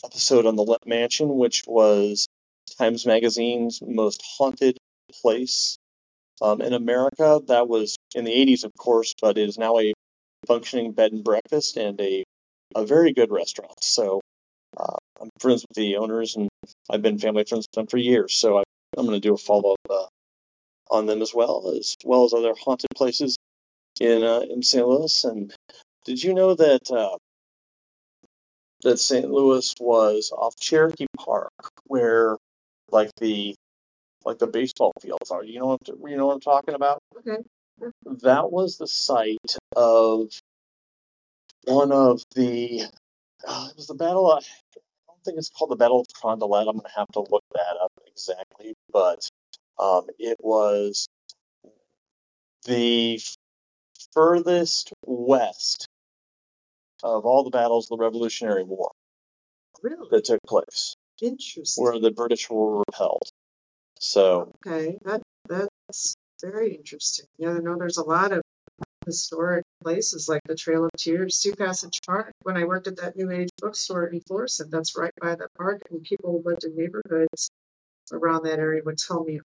episode 0.04 0.46
on 0.46 0.56
the 0.56 0.64
Lemp 0.64 0.86
Mansion, 0.86 1.38
which 1.38 1.64
was 1.68 2.28
Times 2.78 3.06
Magazine's 3.06 3.80
most 3.86 4.24
haunted 4.38 4.78
place 5.22 5.78
um, 6.42 6.62
in 6.62 6.74
America. 6.74 7.40
That 7.48 7.68
was 7.68 7.98
in 8.16 8.26
the 8.26 8.32
80s, 8.32 8.64
of 8.64 8.72
course, 8.78 9.14
but 9.22 9.38
it 9.38 9.48
is 9.48 9.58
now 9.60 9.78
a 9.78 9.94
functioning 10.48 10.94
bed 10.94 11.12
and 11.12 11.24
breakfast 11.24 11.78
and 11.78 12.00
a 12.02 12.24
a 12.76 12.86
very 12.86 13.14
good 13.14 13.32
restaurant. 13.32 13.84
So 13.84 14.20
uh, 14.76 14.98
I'm 15.22 15.30
friends 15.40 15.66
with 15.68 15.76
the 15.76 15.98
owners, 15.98 16.36
and 16.36 16.50
I've 16.90 17.02
been 17.02 17.20
family 17.20 17.46
friends 17.46 17.68
with 17.70 17.76
them 17.76 17.88
for 17.88 17.98
years. 17.98 18.34
So 18.34 18.58
I, 18.58 18.64
I'm 18.98 19.06
going 19.06 19.20
to 19.20 19.28
do 19.28 19.34
a 19.34 19.38
follow 19.38 19.74
up 19.74 19.80
uh, 19.90 20.06
on 20.90 21.06
them 21.06 21.22
as 21.22 21.34
well, 21.34 21.74
as 21.78 21.96
well 22.04 22.26
as 22.26 22.34
other 22.34 22.54
haunted 22.60 22.90
places 22.96 23.38
in 24.00 24.24
uh, 24.24 24.42
in 24.42 24.64
St. 24.64 24.88
Louis. 24.88 25.24
And 25.24 25.54
did 26.06 26.24
you 26.24 26.34
know 26.34 26.56
that 26.56 26.92
uh, 26.92 27.18
that 28.84 29.00
St. 29.00 29.30
Louis 29.30 29.74
was 29.80 30.32
off 30.36 30.56
Cherokee 30.60 31.08
Park, 31.18 31.52
where 31.86 32.38
like 32.92 33.12
the 33.20 33.56
like 34.26 34.40
the 34.40 34.48
baseball 34.48 34.94
fields 35.02 35.32
are? 35.32 35.44
You 35.44 35.60
know 35.60 35.68
what 35.68 35.88
you 35.88 36.18
know 36.18 36.28
what 36.28 36.36
I'm 36.36 36.42
talking 36.42 36.76
about? 36.76 37.00
Okay. 37.20 37.42
that 38.24 38.52
was 38.52 38.78
the 38.78 38.88
site 38.88 39.58
of 39.76 40.30
one 41.66 41.92
of 41.92 42.22
the. 42.36 42.84
Uh, 43.46 43.68
it 43.70 43.76
was 43.76 43.88
the 43.88 43.94
battle. 43.94 44.30
Don't 44.30 44.73
think 45.24 45.38
it's 45.38 45.50
called 45.50 45.72
the 45.72 45.76
Battle 45.76 46.02
of 46.02 46.08
Carondelet. 46.08 46.68
I'm 46.68 46.78
going 46.78 46.82
to 46.82 46.96
have 47.00 47.08
to 47.14 47.20
look 47.20 47.44
that 47.54 47.78
up 47.82 47.92
exactly, 48.08 48.76
but 48.92 49.28
um, 49.80 50.08
it 50.20 50.38
was 50.40 51.08
the 52.66 53.20
furthest 54.14 54.94
west 55.06 55.88
of 57.04 57.26
all 57.26 57.44
the 57.44 57.50
battles 57.50 57.86
of 57.92 57.98
the 57.98 58.04
Revolutionary 58.04 58.64
War 58.64 58.92
Really 59.82 60.08
that 60.12 60.24
took 60.26 60.40
place, 60.48 60.96
interesting. 61.22 61.84
where 61.84 62.00
the 62.00 62.12
British 62.12 62.50
were 62.50 62.80
repelled. 62.88 63.28
So 64.00 64.54
Okay, 64.66 64.98
that 65.04 65.22
that's 65.50 66.16
very 66.42 66.76
interesting. 66.76 67.26
Yeah, 67.38 67.52
I 67.52 67.60
know 67.60 67.76
there's 67.78 67.98
a 67.98 68.04
lot 68.04 68.32
of 68.32 68.42
historic 69.06 69.64
places 69.82 70.28
like 70.30 70.42
the 70.46 70.56
Trail 70.56 70.86
of 70.86 70.92
Tears, 70.98 71.38
Sioux 71.38 71.56
Passage 71.56 72.00
Park. 72.06 72.32
When 72.44 72.58
I 72.58 72.66
worked 72.66 72.88
at 72.88 72.98
that 72.98 73.16
New 73.16 73.32
Age 73.32 73.50
bookstore 73.60 74.08
in 74.08 74.22
Florissant, 74.22 74.72
that's 74.72 74.98
right 74.98 75.14
by 75.22 75.36
the 75.36 75.48
park, 75.58 75.82
and 75.90 76.04
people 76.04 76.32
who 76.32 76.50
lived 76.50 76.64
in 76.64 76.76
neighborhoods 76.76 77.50
around 78.12 78.44
that 78.44 78.60
area 78.60 78.82
would 78.86 78.98
tell 78.98 79.24
me 79.24 79.40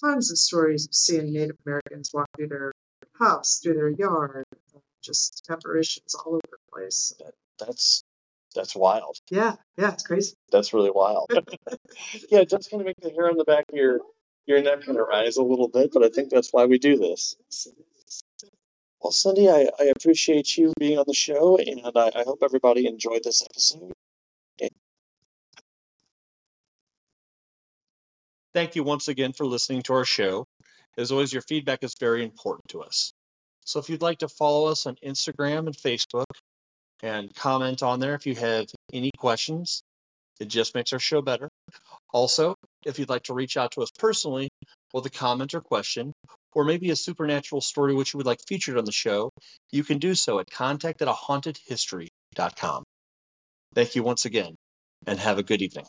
tons 0.00 0.30
of 0.30 0.38
stories 0.38 0.86
of 0.86 0.94
seeing 0.94 1.32
Native 1.32 1.56
Americans 1.66 2.10
walk 2.12 2.28
through 2.36 2.48
their 2.48 2.72
house, 3.18 3.60
through 3.62 3.74
their 3.74 3.90
yard, 3.90 4.44
just 5.02 5.46
apparitions 5.50 6.14
all 6.14 6.34
over 6.34 6.40
the 6.50 6.58
place. 6.72 7.12
that's 7.58 8.02
that's 8.54 8.76
wild. 8.76 9.18
Yeah, 9.30 9.56
yeah, 9.76 9.92
it's 9.92 10.04
crazy. 10.04 10.34
That's 10.52 10.72
really 10.72 10.92
wild. 10.92 11.28
yeah, 12.30 12.40
it 12.40 12.48
does 12.48 12.68
kind 12.68 12.80
of 12.80 12.86
make 12.86 13.00
the 13.00 13.10
hair 13.10 13.28
on 13.28 13.36
the 13.36 13.44
back 13.44 13.64
of 13.68 13.76
your 13.76 13.98
your 14.46 14.62
neck 14.62 14.84
kind 14.84 14.98
of 14.98 15.08
rise 15.08 15.36
a 15.36 15.42
little 15.42 15.68
bit, 15.68 15.90
but 15.92 16.04
I 16.04 16.08
think 16.08 16.30
that's 16.30 16.52
why 16.52 16.66
we 16.66 16.78
do 16.78 16.96
this. 16.96 17.34
Well, 19.04 19.12
Cindy, 19.12 19.50
I, 19.50 19.68
I 19.78 19.92
appreciate 19.94 20.56
you 20.56 20.72
being 20.80 20.98
on 20.98 21.04
the 21.06 21.12
show, 21.12 21.58
and 21.58 21.82
I, 21.94 22.10
I 22.20 22.22
hope 22.22 22.38
everybody 22.42 22.86
enjoyed 22.86 23.22
this 23.22 23.42
episode. 23.42 23.92
Thank 28.54 28.76
you 28.76 28.82
once 28.82 29.08
again 29.08 29.34
for 29.34 29.44
listening 29.44 29.82
to 29.82 29.92
our 29.92 30.06
show. 30.06 30.46
As 30.96 31.12
always, 31.12 31.34
your 31.34 31.42
feedback 31.42 31.84
is 31.84 31.94
very 32.00 32.24
important 32.24 32.68
to 32.70 32.80
us. 32.80 33.12
So 33.66 33.78
if 33.78 33.90
you'd 33.90 34.00
like 34.00 34.20
to 34.20 34.28
follow 34.28 34.68
us 34.68 34.86
on 34.86 34.96
Instagram 35.04 35.66
and 35.66 35.76
Facebook 35.76 36.24
and 37.02 37.34
comment 37.34 37.82
on 37.82 38.00
there 38.00 38.14
if 38.14 38.26
you 38.26 38.36
have 38.36 38.68
any 38.90 39.10
questions, 39.18 39.82
it 40.40 40.48
just 40.48 40.74
makes 40.74 40.94
our 40.94 40.98
show 40.98 41.20
better. 41.20 41.50
Also, 42.14 42.54
if 42.86 42.98
you'd 42.98 43.10
like 43.10 43.24
to 43.24 43.34
reach 43.34 43.58
out 43.58 43.72
to 43.72 43.82
us 43.82 43.90
personally 43.98 44.48
with 44.94 45.04
a 45.04 45.10
comment 45.10 45.52
or 45.52 45.60
question, 45.60 46.12
or 46.54 46.64
maybe 46.64 46.90
a 46.90 46.96
supernatural 46.96 47.60
story 47.60 47.94
which 47.94 48.14
you 48.14 48.18
would 48.18 48.26
like 48.26 48.40
featured 48.46 48.78
on 48.78 48.84
the 48.84 48.92
show, 48.92 49.30
you 49.72 49.84
can 49.84 49.98
do 49.98 50.14
so 50.14 50.38
at 50.38 50.50
contact 50.50 51.02
at 51.02 51.08
a 51.08 51.12
hauntedhistory.com. 51.12 52.84
Thank 53.74 53.96
you 53.96 54.02
once 54.02 54.24
again, 54.24 54.54
and 55.06 55.18
have 55.18 55.38
a 55.38 55.42
good 55.42 55.62
evening. 55.62 55.86